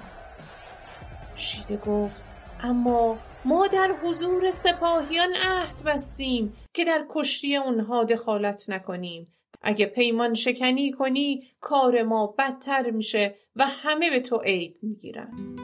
شیده 1.36 1.78
گفت 1.78 2.22
اما 2.64 3.18
ما 3.46 3.68
در 3.68 3.92
حضور 4.04 4.52
سپاهیان 4.52 5.34
عهد 5.36 5.84
بستیم 5.86 6.54
که 6.74 6.86
در 6.86 7.06
کشتی 7.10 7.56
اونها 7.56 8.04
دخالت 8.04 8.70
نکنیم. 8.70 9.36
اگه 9.62 9.86
پیمان 9.86 10.34
شکنی 10.34 10.92
کنی 10.92 11.44
کار 11.62 12.04
ما 12.04 12.28
بدتر 12.28 12.92
میشه 12.92 13.36
و 13.56 13.66
همه 13.68 14.10
به 14.10 14.20
تو 14.20 14.38
عیب 14.38 14.76
می‌گیرند 14.82 15.60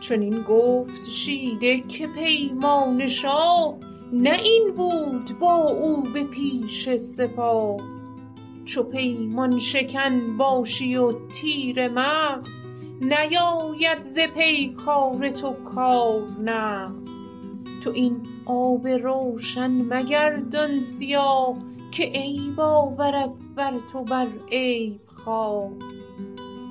چون 0.00 0.20
این 0.20 0.42
گفت 0.42 1.08
شیده 1.10 1.80
که 1.80 2.06
پیمان 2.06 3.06
شاه 3.06 3.78
نه 4.12 4.32
این 4.32 4.72
بود 4.76 5.38
با 5.38 5.54
او 5.54 6.02
به 6.02 6.24
پیش 6.24 6.96
سپاه. 6.96 7.76
چو 8.64 8.82
پیمان 8.82 9.58
شکن 9.58 10.36
باشی 10.36 10.96
و 10.96 11.12
تیر 11.28 11.88
مغز 11.88 12.62
نیاید 13.00 14.00
ز 14.00 14.18
پیکار 14.18 15.30
تو 15.30 15.52
کار 15.52 16.22
نغز. 16.44 17.14
تو 17.84 17.90
این 17.90 18.20
آب 18.46 18.88
روشن 18.88 19.70
مگردان 19.70 20.80
سیاه 20.80 21.56
که 21.90 22.04
عیب 22.04 22.60
آورد 22.60 23.32
بر 23.56 23.74
تو 23.92 24.04
بر 24.04 24.28
عیب 24.52 25.00
خواه. 25.14 25.70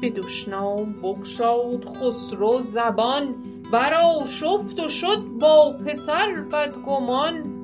به 0.02 0.10
دشنام 0.10 0.94
بگشاد 1.04 1.86
خسرو 1.86 2.62
زبان 2.62 3.36
برآشفت 3.72 4.80
و 4.80 4.90
شد 4.90 5.24
با 5.40 5.78
پسر 5.86 6.32
بدگمان. 6.52 7.64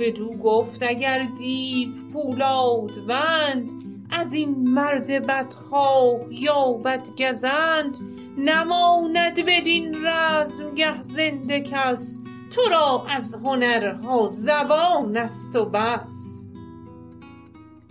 بدو 0.00 0.36
گفت 0.36 0.82
اگر 0.82 1.26
دیو 1.38 1.88
پولادوند 2.12 3.72
از 4.10 4.32
این 4.32 4.68
مرد 4.68 5.26
بدخواه 5.26 6.20
یابد 6.30 7.08
گزند 7.18 7.96
نماند 8.38 9.46
بدین 9.46 10.06
رزمگه 10.06 11.02
زنده 11.02 11.60
کس. 11.60 12.18
تو 12.50 12.60
را 12.70 13.04
از 13.08 13.34
هنرها 13.44 14.28
زبان 14.28 15.16
است 15.16 15.56
و 15.56 15.64
بس. 15.64 16.48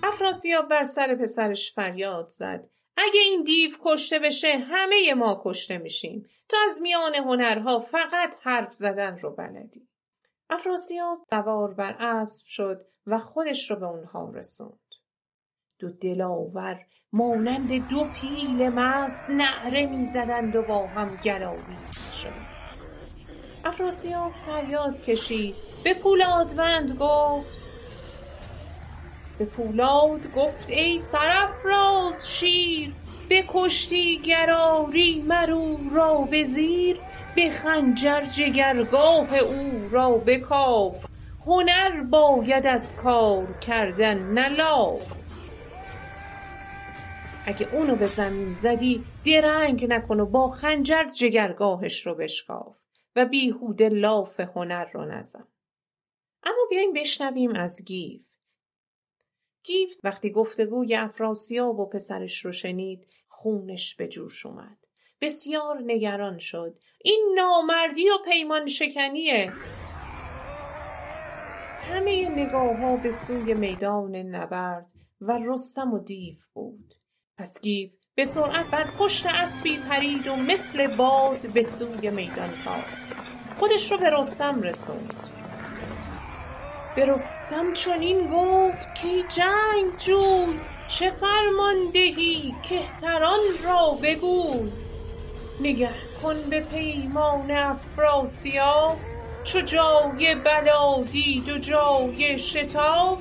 افراسیاب 0.03 0.67
بر 0.67 0.83
سر 0.83 1.15
پسرش 1.15 1.73
فریاد 1.73 2.27
زد. 2.27 2.76
اگه 2.97 3.19
این 3.19 3.43
دیو 3.43 3.71
کشته 3.81 4.19
بشه 4.19 4.57
همه 4.57 5.13
ما 5.13 5.41
کشته 5.45 5.77
میشیم. 5.77 6.29
تو 6.49 6.57
از 6.65 6.81
میان 6.81 7.15
هنرها 7.15 7.79
فقط 7.79 8.35
حرف 8.41 8.73
زدن 8.73 9.19
رو 9.19 9.29
بلدی. 9.31 9.87
افراسیاب 10.49 11.19
سوار 11.29 11.73
بر 11.73 11.95
اسب 11.99 12.45
شد 12.47 12.85
و 13.07 13.17
خودش 13.17 13.71
رو 13.71 13.79
به 13.79 13.85
اونها 13.85 14.31
رسوند. 14.35 14.79
دو 15.79 15.89
دلاور 15.89 16.85
مانند 17.13 17.89
دو 17.89 18.03
پیل 18.03 18.69
مست 18.69 19.29
نعره 19.29 19.85
می‌زدند 19.85 20.55
و 20.55 20.61
با 20.61 20.87
هم 20.87 21.15
گلاویز 21.15 21.99
شد 22.21 22.57
افراسیاب 23.65 24.31
فریاد 24.35 25.01
کشید. 25.01 25.55
به 25.83 25.93
پولادوند 25.93 26.97
گفت 26.99 27.66
به 29.39 29.45
پولاد 29.45 30.33
گفت 30.35 30.69
ای 30.69 30.97
سرافراز 30.97 32.31
شیر 32.31 32.93
بکشتی 33.29 34.17
گراری 34.17 35.21
مر 35.21 35.51
او 35.51 35.89
را 35.93 36.27
به 36.31 36.43
زیر 36.43 36.99
به 37.35 37.49
خنجر 37.49 38.21
جگرگاه 38.21 39.37
او 39.37 39.89
را 39.91 40.09
بکاف 40.09 41.05
هنر 41.45 42.03
باید 42.03 42.67
از 42.67 42.95
کار 42.95 43.59
کردن 43.59 44.17
نه 44.17 44.49
لاف 44.49 45.13
اگه 47.45 47.73
اونو 47.73 47.95
به 47.95 48.07
زمین 48.07 48.55
زدی 48.55 49.03
درنگ 49.25 49.85
نکن 49.85 50.19
و 50.19 50.25
با 50.25 50.47
خنجر 50.47 51.03
جگرگاهش 51.03 52.07
رو 52.07 52.15
بشکاف 52.15 52.77
و 53.15 53.25
بیهوده 53.25 53.89
لاف 53.89 54.39
هنر 54.39 54.85
رو 54.85 55.05
نزن. 55.05 55.47
اما 56.43 56.67
بیایم 56.69 56.93
بشنویم 56.93 57.55
از 57.55 57.85
گیو 57.85 58.26
گیو 59.67 59.89
وقتی 60.03 60.29
گفتگوی 60.29 60.95
افراسیاب 60.95 61.79
و 61.79 61.85
پسرش 61.85 62.45
رو 62.45 62.51
شنید 62.51 63.07
خونش 63.27 63.95
به 63.95 64.07
جوش 64.07 64.45
اومد. 64.45 64.77
بسیار 65.21 65.81
نگران 65.85 66.37
شد. 66.37 66.77
این 67.03 67.33
نامردی 67.35 68.09
و 68.09 68.17
پیمان 68.25 68.67
شکنیه 68.67 69.53
همه 71.81 72.29
نگاه 72.29 72.77
ها 72.77 72.97
به 72.97 73.11
سوی 73.11 73.53
میدان 73.53 74.15
نبرد 74.15 74.85
و 75.21 75.39
رستم 75.45 75.93
و 75.93 75.99
دیو 75.99 76.35
بود. 76.53 76.93
پس 77.37 77.61
گیو 77.61 77.89
به 78.15 78.25
سرعت 78.25 78.65
بر 78.65 78.87
پشت 78.99 79.25
اسبی 79.25 79.77
پرید 79.77 80.27
و 80.27 80.35
مثل 80.35 80.95
باد 80.95 81.53
به 81.53 81.63
سوی 81.63 82.09
میدان 82.09 82.49
تاخت 82.65 83.07
خودش 83.59 83.91
رو 83.91 83.97
به 83.97 84.09
رستم 84.09 84.61
رسوند. 84.61 85.26
به 86.97 87.05
رستم 87.05 87.73
چنین 87.73 88.27
گفت 88.27 88.95
که 88.95 89.23
جنگ 89.27 89.97
جوی 89.97 90.59
چه 90.87 91.11
فرمان 91.11 91.91
دهی 91.93 92.55
کهتران 92.63 93.39
را 93.65 93.97
بگوی 94.03 94.71
نگه 95.61 95.89
کن 96.23 96.41
به 96.49 96.59
پیمان 96.59 97.51
افراسیاب 97.51 98.97
چو 99.43 99.61
جای 99.61 100.35
بلا 100.35 101.03
دید 101.03 101.49
و 101.49 101.57
جای 101.57 102.39
شتاب. 102.39 103.19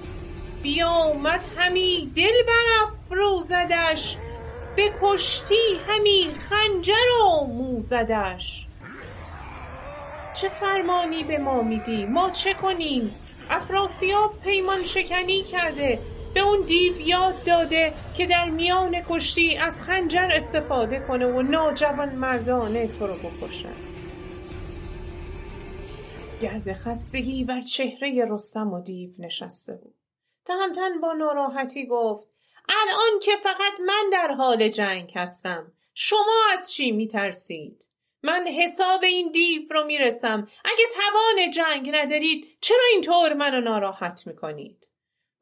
بیامد 0.63 1.49
همی 1.57 2.13
دل 2.17 2.35
برافروزدش 2.47 4.17
به 4.77 4.93
کشتی 5.03 5.81
همی 5.89 6.31
خنجر 6.39 6.95
آموزدش. 7.25 8.67
چه 10.35 10.49
فرمانی 10.49 11.25
به 11.25 11.39
ما 11.39 11.63
میدی؟ 11.63 12.07
ما 12.07 12.31
چه 12.31 12.55
کنیم؟ 12.55 13.15
افراسیاب 13.51 14.41
پیمان 14.45 14.85
شکنی 14.85 15.43
کرده. 15.43 15.99
به 16.35 16.41
اون 16.41 16.61
دیو 16.61 17.01
یاد 17.01 17.45
داده 17.45 17.95
که 18.17 18.27
در 18.27 18.51
میان 18.51 19.03
کشتی 19.09 19.57
از 19.57 19.83
خنجر 19.83 20.29
استفاده 20.33 21.01
کنه 21.09 21.27
و 21.27 21.43
ناجوان 21.43 22.09
مردانه 22.09 22.89
تو 22.99 23.07
رو 23.07 23.15
بکشن. 23.15 23.75
گرد 26.41 26.73
خستگی 26.73 27.45
بر 27.45 27.61
چهره 27.61 28.27
رستم 28.29 28.73
و 28.73 28.81
دیو 28.81 29.11
نشسته 29.19 29.75
بود. 29.75 29.95
تهمتن 30.45 31.01
با 31.01 31.13
ناراحتی 31.13 31.87
گفت 31.87 32.29
الان 32.69 33.21
که 33.23 33.33
فقط 33.43 33.81
من 33.87 34.11
در 34.13 34.35
حال 34.35 34.69
جنگ 34.69 35.13
هستم 35.17 35.73
شما 35.95 36.37
از 36.53 36.73
چی 36.73 36.93
میترسید؟ 36.93 37.86
من 38.27 38.47
حساب 38.47 39.05
این 39.05 39.31
دیو 39.31 39.63
رو 39.71 39.85
می‌رسم. 39.85 40.49
اگه 40.65 40.85
توان 40.95 41.51
جنگ 41.51 41.91
ندارید 41.95 42.47
چرا 42.61 42.85
اینطور 42.93 43.35
منو 43.35 43.61
ناراحت 43.61 44.27
می‌کنید؟ 44.27 44.89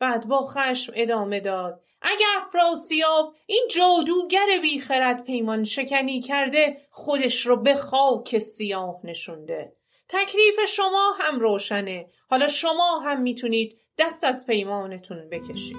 بعد 0.00 0.28
با 0.28 0.46
خشم 0.46 0.92
ادامه 0.96 1.40
داد. 1.40 1.80
اگه 2.02 2.26
افراسیاب 2.36 3.34
این 3.46 3.68
جادوگر 3.70 4.46
بیخرد 4.62 5.24
پیمان 5.24 5.64
شکنی 5.64 6.20
کرده 6.20 6.80
خودش 6.90 7.46
رو 7.46 7.56
به 7.56 7.74
خاک 7.74 8.38
سیاه 8.38 9.00
نشونده. 9.04 9.72
تکلیف 10.08 10.60
شما 10.68 11.14
هم 11.18 11.40
روشنه. 11.40 12.06
حالا 12.30 12.48
شما 12.48 12.98
هم 12.98 13.22
می‌تونید 13.22 13.78
دست 13.98 14.24
از 14.24 14.46
پیمانتون 14.46 15.28
بکشید. 15.28 15.76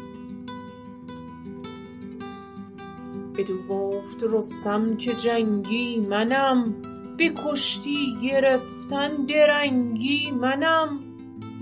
بدو 3.38 3.68
گفت 3.68 4.24
رستم 4.24 4.98
که 4.98 5.14
جنگی 5.14 5.98
منم. 6.00 6.82
به 7.18 7.34
کشتی 7.46 8.18
گرفتن 8.24 9.08
درنگی 9.08 10.32
منم. 10.32 11.00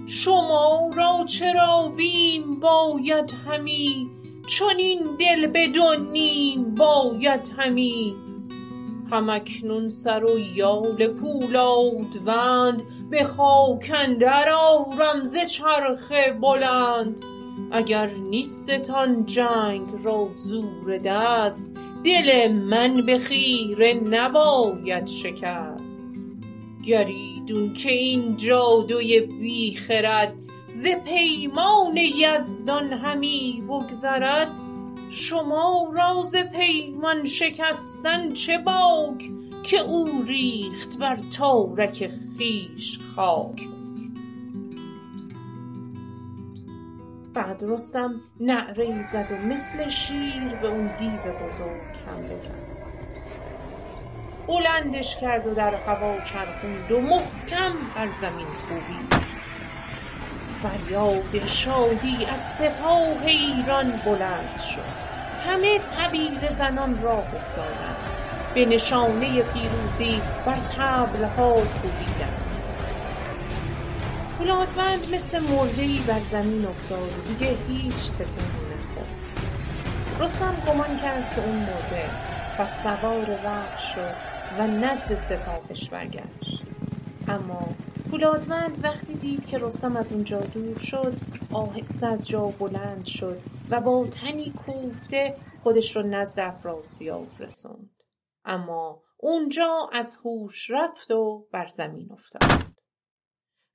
شما 0.05 0.89
را 0.97 1.25
چرا 1.25 1.93
بیم؟ 1.97 2.59
باید 2.59 3.33
همی. 3.47 4.09
چون 4.47 4.77
این 4.77 5.03
دل 5.19 5.47
بدونیم 5.47 6.75
باید 6.75 7.51
همی. 7.57 8.15
همکنون 9.11 9.89
سر 9.89 10.23
و 10.23 10.39
یال 10.39 11.07
پولادوند 11.07 12.83
به 13.09 13.23
خاک 13.23 13.91
اندر 13.95 14.49
آرم 14.49 15.23
ز 15.23 15.35
چرخ 15.37 16.11
بلند. 16.41 17.25
اگر 17.71 18.09
نیستتان 18.09 19.25
جنگ 19.25 19.87
را 20.03 20.29
زور 20.35 20.97
دست 20.97 21.77
دل 22.03 22.51
من 22.51 23.05
به 23.05 23.19
خیره 23.19 23.93
نباید 23.93 25.07
شکست. 25.07 26.07
گریدون 26.85 27.73
که 27.73 27.91
این 27.91 28.37
جادوی 28.37 29.21
بیخرد 29.21 30.33
ز 30.67 30.85
پیمان 31.05 31.97
یزدان 31.97 32.93
همی 32.93 33.63
بگذرد. 33.69 34.51
شما 35.09 35.93
را 35.95 36.23
پیمان 36.53 37.25
شکستن 37.25 38.29
چه 38.29 38.57
باک 38.57 39.29
که 39.63 39.79
او 39.79 40.23
ریخت 40.27 40.97
بر 40.97 41.17
تارک 41.37 42.09
خویش 42.37 42.99
خاک. 43.15 43.72
بعد 47.33 47.63
رستم 47.63 48.21
نعره 48.39 49.01
زد 49.01 49.27
و 49.31 49.47
مثل 49.47 49.87
شیر 49.87 50.55
به 50.61 50.67
اون 50.67 50.89
دیو 50.97 51.19
بزرگ 51.19 51.81
حمله 52.07 52.39
کرد. 52.43 52.63
بلندش 54.47 55.17
کرد 55.17 55.47
و 55.47 55.53
در 55.53 55.75
هوا 55.75 56.17
چرخوند 56.19 56.91
و 56.91 57.01
محکم 57.01 57.73
بر 57.95 58.11
زمین 58.11 58.47
کوبید. 58.69 59.23
فریاد 60.61 61.45
شادی 61.45 62.25
از 62.25 62.53
سپاه 62.53 63.25
ایران 63.25 63.91
بلند 64.05 64.59
شد. 64.59 65.03
همه 65.47 65.79
تبیره 65.79 66.49
زنان 66.49 67.01
راه 67.01 67.35
افتادند. 67.35 67.97
به 68.55 68.65
نشانه 68.65 69.41
پیروزی 69.41 70.21
بر 70.45 70.55
طبلها 70.55 71.53
کوبیدند. 71.53 72.42
پولادوند 74.43 75.13
مثل 75.13 75.39
مردهای 75.39 75.99
بر 76.07 76.19
زمین 76.19 76.65
افتاد 76.65 77.09
دیگه 77.27 77.57
هیچ 77.67 78.11
تکون 78.11 78.45
نخورد. 78.73 79.07
رستم 80.19 80.63
گمان 80.67 80.97
کرد 80.97 81.35
که 81.35 81.45
اون 81.45 81.55
مرده 81.55 82.09
و 82.59 82.65
سوار 82.65 83.39
وقت 83.45 83.77
شد 83.77 84.15
و 84.59 84.67
نزد 84.67 85.15
سپاهش 85.15 85.89
برگشت 85.89 86.63
اما 87.27 87.67
پولادوند 88.11 88.79
وقتی 88.83 89.13
دید 89.13 89.45
که 89.45 89.57
رستم 89.57 89.97
از 89.97 90.11
اونجا 90.11 90.39
دور 90.39 90.77
شد 90.77 91.13
آهسته 91.53 92.07
از 92.07 92.27
جا 92.27 92.47
بلند 92.47 93.05
شد 93.05 93.41
و 93.69 93.81
با 93.81 94.07
تنی 94.07 94.53
کوفته 94.65 95.35
خودش 95.63 95.95
رو 95.95 96.03
نزد 96.03 96.39
افراسیاب 96.39 97.27
رسوند. 97.39 97.89
اما 98.45 99.01
اونجا 99.17 99.89
از 99.93 100.19
هوش 100.25 100.69
رفت 100.69 101.11
و 101.11 101.47
بر 101.51 101.67
زمین 101.67 102.11
افتاد. 102.11 102.72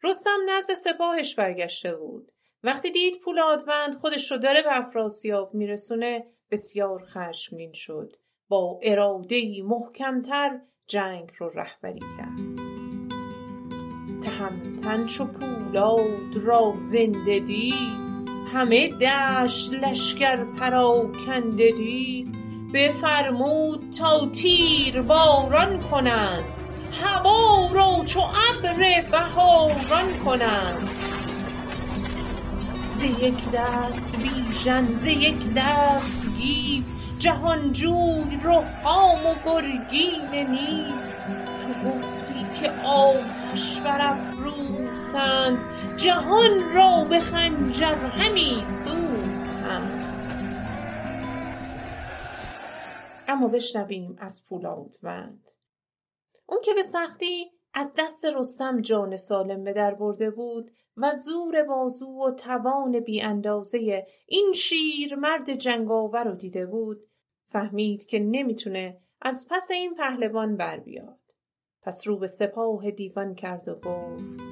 رستم 0.02 0.38
نزد 0.48 0.74
سپاهش 0.74 1.34
برگشته 1.34 1.96
بود. 1.96 2.32
وقتی 2.62 2.90
دید 2.90 3.20
پولادوند 3.24 3.94
خودش 3.94 4.30
رو 4.30 4.38
داره 4.38 4.62
به 4.62 4.78
افراسیاب 4.78 5.54
میرسونه 5.54 6.26
بسیار 6.50 7.02
خشمگین 7.02 7.72
شد. 7.72 8.16
با 8.48 8.80
ارادهای 8.82 9.62
محکمتر 9.62 10.60
جنگ 10.86 11.32
رو 11.38 11.48
رهبری 11.48 12.00
کرد. 12.00 12.58
تهمتن 14.22 15.06
چو 15.06 15.24
پولاد 15.24 16.36
را 16.36 16.74
زنده 16.76 17.38
دید. 17.38 18.28
همه 18.52 18.88
دشت 18.88 19.72
لشکر 19.72 20.44
پراکنده 20.44 21.70
دید. 21.70 22.36
بفرمود 22.74 23.90
تا 23.98 24.28
تیر 24.28 25.02
باران 25.02 25.80
کنند. 25.80 26.57
هوا 27.02 27.68
را 27.72 28.04
چو 28.04 28.20
ابر 28.20 29.02
بهاران 29.10 30.18
کنند 30.24 30.90
ز 32.98 33.02
یک 33.02 33.50
دست 33.50 34.16
بیژن 34.16 34.96
ز 34.96 35.06
یک 35.06 35.54
دست 35.56 36.28
گیو 36.38 36.84
جهانجوی 37.18 38.38
رهام 38.44 39.26
و 39.26 39.34
گرگین 39.44 40.50
نیو 40.50 40.96
تو 41.60 41.88
گفتی 41.88 42.60
که 42.60 42.70
آتش 42.86 43.80
برافروختند 43.80 45.64
جهان 45.96 46.74
را 46.74 47.04
به 47.10 47.20
خنجر 47.20 47.94
همی 47.94 48.62
سوختند. 48.66 50.04
اما 53.28 53.48
بشنویم 53.48 54.16
از 54.20 54.46
پولادوند 54.48 55.50
اون 56.48 56.60
که 56.64 56.74
به 56.74 56.82
سختی 56.82 57.50
از 57.74 57.94
دست 57.98 58.24
رستم 58.24 58.80
جان 58.80 59.16
سالم 59.16 59.64
به 59.64 59.72
در 59.72 59.94
برده 59.94 60.30
بود 60.30 60.70
و 60.96 61.12
زور 61.12 61.62
بازو 61.62 62.06
و 62.06 62.30
توان 62.30 63.00
بی 63.00 63.20
اندازه 63.20 64.06
این 64.26 64.52
شیر 64.54 65.14
مرد 65.14 65.54
جنگاور 65.54 66.24
رو 66.24 66.34
دیده 66.34 66.66
بود 66.66 67.00
فهمید 67.46 68.06
که 68.06 68.18
نمی‌تونه 68.18 69.00
از 69.22 69.48
پس 69.50 69.68
این 69.70 69.94
پهلوان 69.94 70.56
بر 70.56 70.78
بیاد. 70.78 71.18
پس 71.82 72.02
رو 72.06 72.18
به 72.18 72.26
سپاه 72.26 72.90
دیوان 72.90 73.34
کرد 73.34 73.68
و 73.68 73.74
گفت 73.74 74.42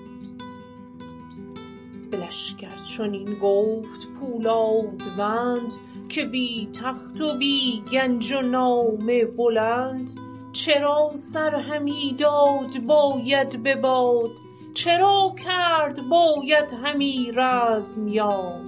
بلشکر 2.12 3.02
این 3.02 3.38
گفت 3.42 4.06
پولادوند 4.20 5.72
که 6.09 6.24
بی 6.24 6.68
تخت 6.82 7.20
و 7.20 7.38
بی 7.38 7.82
گنج 7.92 8.32
و 8.32 8.40
نام 8.40 9.06
بلند 9.37 10.25
چرا 10.64 11.10
سر 11.14 11.54
همی 11.54 12.16
داد 12.18 12.78
باید 12.86 13.62
به 13.62 13.74
باد 13.74 14.30
چرا 14.74 15.34
کرد 15.44 16.00
باید 16.08 16.72
همی 16.72 17.32
رزم 17.34 18.08
یاد؟ 18.08 18.60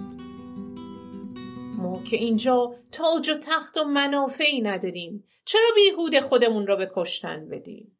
ما 1.78 2.02
که 2.02 2.16
اینجا 2.16 2.74
تاج 2.92 3.30
و 3.30 3.34
تخت 3.34 3.76
و 3.76 3.84
منافعی 3.84 4.60
نداریم 4.60 5.24
چرا 5.44 5.68
بیهوده 5.74 6.20
خودمون 6.20 6.66
را 6.66 6.76
به 6.76 6.90
کشتن 6.94 7.48
بدیم؟ 7.48 7.98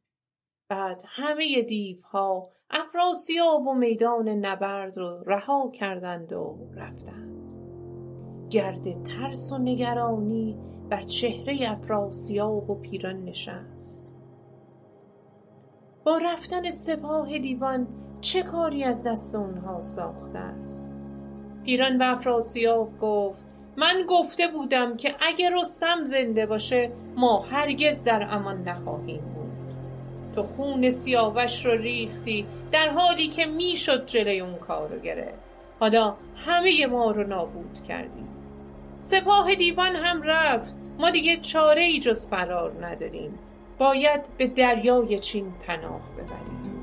بعد 0.69 1.03
همه 1.07 1.63
دیوها 1.63 2.51
افراسیاب 2.71 3.67
و 3.67 3.75
میدان 3.75 4.29
نبرد 4.29 4.99
رو 4.99 5.23
رها 5.27 5.71
کردند 5.75 6.33
و 6.33 6.59
رفتند. 6.77 7.38
گرد 8.51 9.03
ترس 9.03 9.53
و 9.53 9.59
نگرانی 9.59 10.57
بر 10.91 11.01
چهره 11.01 11.71
افراسیاب 11.71 12.71
و 12.71 12.75
پیران 12.75 13.25
نشست. 13.25 14.15
با 16.05 16.19
رفتن 16.19 16.71
سپاه 16.71 17.39
دیوان 17.39 17.87
چه 18.21 18.43
کاری 18.43 18.85
از 18.85 19.07
دست 19.07 19.35
اونها 19.35 19.81
ساخته 19.81 20.39
است؟ 20.39 20.95
پیران 21.65 21.99
به 21.99 22.13
افراسیاب 22.13 22.99
گفت 23.01 23.45
من 23.77 24.05
گفته 24.09 24.49
بودم 24.49 24.97
که 24.97 25.15
اگه 25.21 25.51
رستم 25.51 26.05
زنده 26.05 26.47
باشه 26.47 26.93
ما 27.17 27.39
هرگز 27.51 28.05
در 28.05 28.27
امان 28.31 28.69
نخواهیم 28.69 29.21
بود. 29.21 29.75
تو 30.35 30.43
خون 30.43 30.91
سیاوش 30.91 31.67
رو 31.67 31.73
ریختی 31.73 32.47
در 32.73 32.89
حالی 32.89 33.29
که 33.29 33.47
می‌شد 33.47 34.07
جلوی 34.07 34.41
اون 34.41 34.55
کار 34.55 34.89
رو 34.89 34.99
گرفت. 34.99 35.49
حالا 35.81 36.15
همه 36.37 36.87
ما 36.87 37.11
رو 37.11 37.27
نابود 37.27 37.83
کردیم 37.89 38.29
سپاه 39.01 39.55
دیوان 39.55 39.97
هم 39.97 40.23
رفت. 40.23 40.77
ما 40.99 41.11
دیگه 41.11 41.37
چاره 41.37 41.83
ای 41.83 42.01
جز 42.01 42.29
فرار 42.29 42.87
نداریم. 42.87 43.39
باید 43.79 44.21
به 44.39 44.47
دریای 44.47 45.19
چین 45.19 45.53
پناه 45.67 46.01
ببریم. 46.17 46.83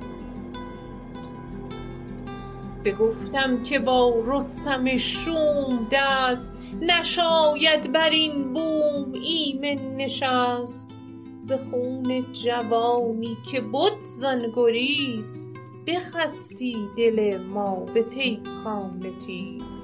بگفتم 2.85 3.63
که 3.63 3.79
با 3.79 4.13
رستم 4.25 4.97
شوم 4.97 5.87
دست 5.91 6.53
نشاید 6.81 7.91
بر 7.91 8.09
این 8.09 8.53
بوم 8.53 9.13
ایمن 9.13 9.95
نشست. 9.95 10.91
ز 11.37 11.53
خون 11.53 12.25
جوانی 12.33 13.37
که 13.51 13.61
بد 13.61 14.05
زان 14.05 14.51
گریز 14.55 15.43
بخستی 15.87 16.77
دل 16.97 17.37
ما 17.53 17.75
به 17.93 18.01
پیکان 18.01 18.99
تیز. 19.25 19.74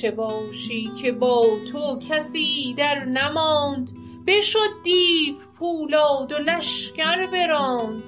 چه 0.00 0.10
باشی 0.10 0.90
که 1.02 1.12
با 1.12 1.46
تو 1.72 1.98
کسی 1.98 2.74
در 2.76 3.04
نماند؟ 3.04 3.90
بشد 4.26 4.82
دیو 4.84 5.34
پولاد 5.58 6.32
و 6.32 6.38
لشکر 6.38 7.26
براند. 7.26 8.02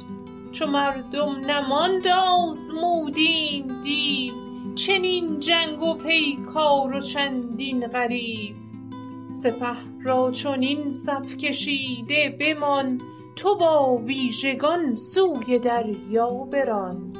چو 0.52 0.66
مردم 0.66 1.36
نماند 1.36 2.08
آزمودیم 2.08 3.82
دیو. 3.82 4.34
چنین 4.74 5.40
جنگ 5.40 5.82
و 5.82 5.94
پیکار 5.94 6.96
و 6.96 7.00
چندین 7.00 7.86
غریو. 7.86 8.54
سپه 9.42 9.76
را 10.02 10.30
چنین 10.30 10.90
صف 10.90 11.36
کشیده 11.36 12.36
بمان 12.40 13.00
تو 13.36 13.56
با 13.56 13.96
ویژگان 13.96 14.96
سوی 14.96 15.58
دریا 15.58 16.30
بران. 16.30 17.12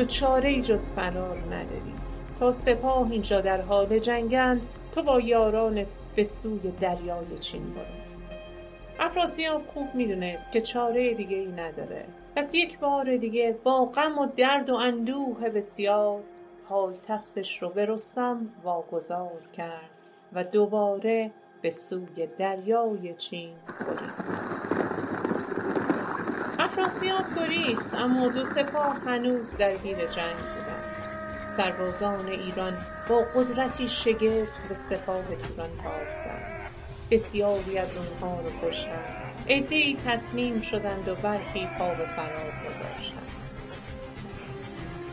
تو 0.00 0.06
چاره 0.06 0.48
ای 0.48 0.62
جز 0.62 0.92
فرار 0.92 1.38
نداری. 1.38 1.94
تا 2.38 2.50
سپاه 2.50 3.10
اینجا 3.10 3.40
در 3.40 3.60
حال 3.60 3.98
جنگند 3.98 4.60
تو 4.94 5.02
با 5.02 5.20
یارانت 5.20 5.86
به 6.16 6.22
سوی 6.22 6.72
دریای 6.80 7.38
چین 7.40 7.70
برو. 7.70 7.84
افراسیاب 9.00 9.66
خوب 9.66 9.94
می‌دونست 9.94 10.52
که 10.52 10.60
چاره 10.60 11.14
دیگه 11.14 11.36
ای 11.36 11.46
نداره. 11.46 12.04
پس 12.36 12.54
یک 12.54 12.78
بار 12.78 13.16
دیگه 13.16 13.56
با 13.64 13.84
غم 13.84 14.18
و 14.18 14.26
درد 14.26 14.70
و 14.70 14.74
اندوه 14.74 15.48
بسیار 15.48 16.20
پایتختش 16.68 17.62
رو 17.62 17.68
به 17.68 17.86
رستم 17.86 18.48
واگذار 18.62 19.42
کرد 19.56 19.90
و 20.32 20.44
دوباره 20.44 21.30
به 21.62 21.70
سوی 21.70 22.28
دریای 22.38 23.14
چین 23.14 23.54
برید 23.80 24.59
افراسیاب 26.70 27.24
گریخت 27.36 27.94
اما 27.94 28.28
دو 28.28 28.44
سپاه 28.44 28.96
هنوز 29.06 29.56
درگیر 29.56 29.96
جنگ 29.96 30.36
بودند. 30.36 30.94
سربازان 31.48 32.28
ایران 32.28 32.78
با 33.08 33.24
قدرتی 33.34 33.88
شگفت 33.88 34.68
به 34.68 34.74
سپاه 34.74 35.22
توران 35.22 35.70
تاختند. 35.76 36.70
بسیاری 37.10 37.78
از 37.78 37.96
اونها 37.96 38.40
رو 38.40 38.68
کشتند. 38.68 39.34
عدهای 39.48 39.96
تسلیم 40.06 40.60
شدند 40.60 41.08
و 41.08 41.14
برخی 41.14 41.68
پا 41.78 41.88
به 41.88 42.06
فرار 42.06 42.52
گذاشتند. 42.68 43.28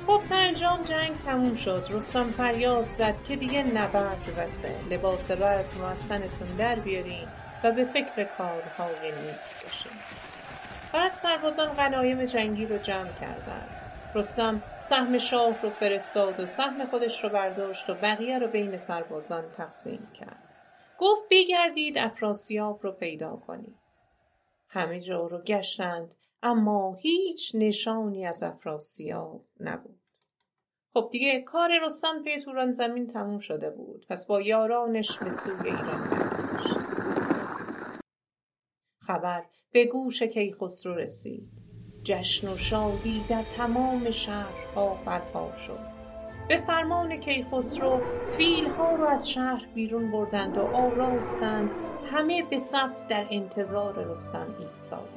خب 0.08 0.22
سرانجام 0.22 0.84
جنگ 0.84 1.12
تموم 1.26 1.56
شد. 1.56 1.88
رستم 1.90 2.24
فریاد 2.24 2.90
زد 2.90 3.16
که 3.28 3.36
دیگه 3.36 3.64
نبرد 3.64 4.36
بسه 4.38 4.76
لباس 4.92 5.32
رو 5.32 5.84
از 5.86 6.08
تنتون 6.08 6.48
در 6.58 6.76
بیارین 6.76 7.28
و 7.64 7.72
به 7.72 7.86
فکر 7.86 8.24
کارهای 8.38 9.12
نیک 9.12 9.64
باشین. 9.64 9.92
بعد 10.94 11.14
سربازان 11.14 11.74
غنایم 11.74 12.26
جنگی 12.26 12.66
رو 12.66 12.78
جمع 12.78 13.14
کردند. 13.22 13.70
رستم 14.16 14.64
سهم 14.78 15.18
شاه 15.18 15.62
رو 15.62 15.70
فرستاد 15.70 16.40
و 16.40 16.46
سهم 16.46 16.86
خودش 16.86 17.24
رو 17.24 17.30
برداشت 17.30 17.90
و 17.90 17.94
بقیه 17.94 18.40
رو 18.40 18.48
بین 18.48 18.78
سربازان 18.78 19.44
تقسیم 19.58 20.08
کرد. 20.14 20.44
گفت 21.00 21.22
بگردید 21.32 21.98
افراسیاب 21.98 22.80
رو 22.84 22.92
پیدا 22.92 23.36
کنید. 23.36 23.76
همه 24.70 25.00
جا 25.00 25.28
رو 25.28 25.42
گشتند 25.42 26.16
اما 26.44 26.98
هیچ 27.02 27.52
نشانی 27.56 28.26
از 28.26 28.44
افراسیاب 28.44 29.42
نبود. 29.60 30.00
خب 30.94 31.10
دیگه 31.12 31.42
کار 31.42 31.70
رستم 31.86 32.24
توی 32.24 32.42
توران 32.42 32.72
زمین 32.72 33.08
تموم 33.08 33.40
شده 33.40 33.70
بود. 33.70 34.06
پس 34.10 34.28
با 34.28 34.42
یارانش 34.42 35.18
به 35.18 35.30
سوی 35.30 35.70
ایران 35.70 36.10
برگشت 36.10 36.47
خبر 39.08 39.44
به 39.72 39.86
گوش 39.86 40.24
کیخسرو 40.24 40.96
رسید. 40.96 41.50
جشن 42.04 42.48
و 42.48 42.58
شادی 42.58 43.24
در 43.30 43.44
تمام 43.44 44.12
شهرها 44.12 44.98
برپا 45.06 45.52
شد. 45.68 45.80
به 46.48 46.58
فرمان 46.68 47.18
کیخسرو 47.18 48.02
فیلها 48.38 48.96
رو 48.96 49.06
از 49.06 49.30
شهر 49.30 49.66
بیرون 49.76 50.12
بردند 50.12 50.58
و 50.58 50.62
آراستند 50.62 51.70
همه 52.12 52.44
به 52.50 52.58
صف 52.58 53.08
در 53.10 53.28
انتظار 53.30 54.06
رستم 54.06 54.56
ایستادند. 54.60 55.08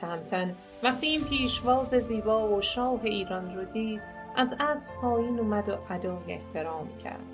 تهمتن 0.00 0.54
وقتی 0.82 1.06
این 1.06 1.24
پیشواز 1.24 1.88
زیبا 1.88 2.56
و 2.56 2.60
شاه 2.60 3.04
ایران 3.04 3.56
رو 3.56 3.64
دید 3.64 4.00
از 4.36 4.54
اسب 4.60 4.94
پایین 4.94 5.38
اومد 5.38 5.68
و 5.68 5.76
ادای 5.90 6.32
احترام 6.32 6.88
کرد. 7.04 7.26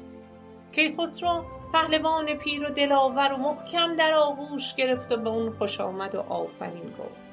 کیخسرو 0.72 1.44
پهلوان 1.72 2.34
پیر 2.34 2.64
و 2.64 2.70
دلاور 2.70 3.32
و 3.32 3.36
محکم 3.36 3.96
در 3.96 4.14
آغوش 4.14 4.74
گرفت 4.74 5.12
و 5.12 5.16
به 5.16 5.30
اون 5.30 5.52
خوش 5.52 5.80
آمد 5.80 6.14
و 6.14 6.20
آفرین 6.20 6.94
گفت. 6.98 7.26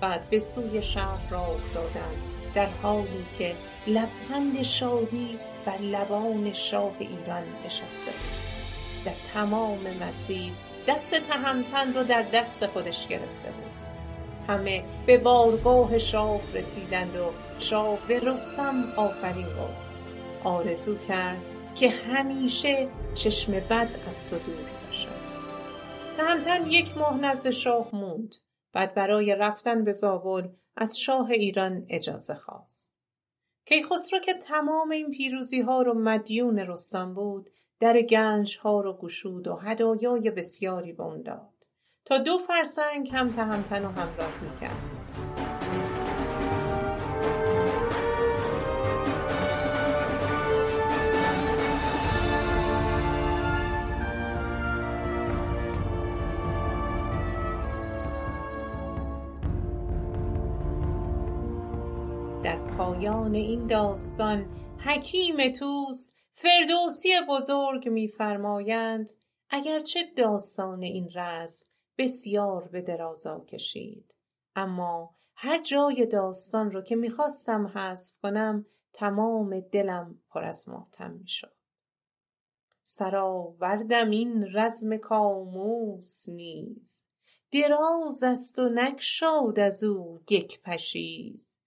بعد 0.00 0.30
به 0.30 0.38
سوی 0.38 0.82
شهر 0.82 1.30
را 1.30 1.40
افتادند 1.40 2.22
در 2.54 2.68
حالی 2.82 3.26
که 3.38 3.54
لبخند 3.86 4.62
شادی 4.62 5.38
بر 5.64 5.78
لبان 5.78 6.52
شاه 6.52 6.92
ایران 6.98 7.42
نشسته 7.66 8.10
بود. 8.10 9.04
در 9.04 9.12
تمام 9.34 9.78
مسیر 10.08 10.52
دست 10.88 11.14
تهمتن 11.14 11.94
رو 11.94 12.04
در 12.04 12.22
دست 12.22 12.66
خودش 12.66 13.08
گرفته 13.08 13.50
بود. 13.50 13.72
همه 14.48 14.84
به 15.06 15.18
بارگاه 15.18 15.98
شاه 15.98 16.40
رسیدند 16.54 17.16
و 17.16 17.30
شاه 17.60 17.98
به 18.08 18.20
رستم 18.20 18.84
آفرین 18.96 19.46
گفت. 19.46 19.92
آرزو 20.44 20.98
کرد 21.08 21.51
که 21.74 21.90
همیشه 21.90 22.88
چشم 23.14 23.52
بد 23.52 23.88
از 24.06 24.30
تو 24.30 24.38
دور 24.38 24.70
باشد. 24.86 25.08
تهمتن 26.16 26.66
یک 26.66 26.98
ماه 26.98 27.20
نزد 27.20 27.50
شاه 27.50 27.88
موند 27.92 28.34
بعد 28.72 28.94
برای 28.94 29.34
رفتن 29.34 29.84
به 29.84 29.92
زابل 29.92 30.48
از 30.76 30.98
شاه 30.98 31.30
ایران 31.30 31.86
اجازه 31.88 32.34
خواست. 32.34 32.96
کیخسرو 33.66 34.18
که 34.18 34.34
تمام 34.34 34.90
این 34.90 35.10
پیروزی 35.10 35.60
ها 35.60 35.82
رو 35.82 35.94
مدیون 35.94 36.58
رستم 36.58 37.14
بود 37.14 37.50
در 37.80 38.00
گنج 38.00 38.58
ها 38.58 38.80
رو 38.80 38.92
گشود 38.92 39.48
و 39.48 39.56
هدایای 39.56 40.30
بسیاری 40.30 40.92
به 40.92 41.02
اون 41.02 41.22
داد. 41.22 41.52
تا 42.04 42.18
دو 42.18 42.38
فرسنگ 42.38 43.10
هم 43.12 43.32
تهمتن 43.32 43.84
و 43.84 43.88
همراه 43.88 44.32
می‌کرد. 44.42 45.61
پایان 63.22 63.34
این 63.34 63.66
داستان. 63.66 64.46
حکیم 64.84 65.52
طوس 65.52 66.12
فردوسی 66.32 67.08
بزرگ 67.28 67.88
میفرمایند 67.88 69.10
اگرچه 69.50 70.00
داستان 70.16 70.82
این 70.82 71.10
رزم 71.14 71.66
بسیار 71.98 72.68
به 72.68 72.82
درازا 72.82 73.40
کشید. 73.40 74.14
اما 74.56 75.14
هر 75.34 75.62
جای 75.62 76.06
داستان 76.06 76.70
رو 76.70 76.82
که 76.82 76.96
می‌خواستم 76.96 77.66
حذف 77.66 78.20
کنم 78.22 78.66
تمام 78.92 79.60
دلم 79.60 80.18
پر 80.30 80.44
از 80.44 80.68
ماتم 80.68 81.10
می‌شد. 81.10 81.56
سرآوردم 82.82 84.10
این 84.10 84.46
رزم 84.52 84.96
کاموس 84.96 86.28
نیز. 86.28 87.06
دراز 87.52 88.22
است 88.22 88.58
و 88.58 88.68
نگشاد 88.68 89.58
از 89.58 89.84
او 89.84 90.20
یک 90.30 90.62
پشیز. 90.62 91.61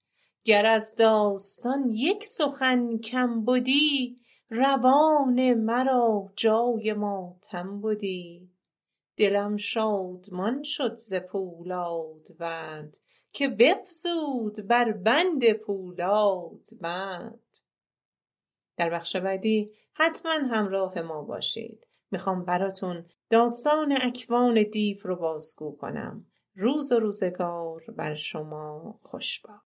گر 0.45 0.65
از 0.65 0.95
داستان 0.95 1.89
یک 1.89 2.23
سخن 2.25 2.97
کم 2.97 3.45
بدی 3.45 4.19
روان 4.49 5.53
مرا 5.53 6.31
جای 6.35 6.93
ماتم 6.93 7.81
بدی. 7.81 8.49
دلم 9.17 9.57
شادمان 9.57 10.63
شد 10.63 10.95
ز 10.95 11.13
پولادوند 11.13 12.97
که 13.31 13.47
بفزود 13.47 14.67
بر 14.67 14.91
بند 14.91 15.53
پولاد 15.53 16.67
بند 16.81 17.39
در 18.77 18.89
بخش 18.89 19.15
بعدی 19.15 19.71
حتما 19.93 20.31
همراه 20.31 21.01
ما 21.01 21.21
باشید. 21.21 21.87
می‌خوام 22.11 22.45
براتون 22.45 23.05
داستان 23.29 23.97
اکوان 24.01 24.63
دیو 24.63 24.97
رو 25.03 25.15
بازگو 25.15 25.75
کنم. 25.75 26.25
روز 26.55 26.91
و 26.91 26.99
روزگار 26.99 27.83
بر 27.97 28.15
شما 28.15 28.99
خوش 29.01 29.39
باد. 29.39 29.61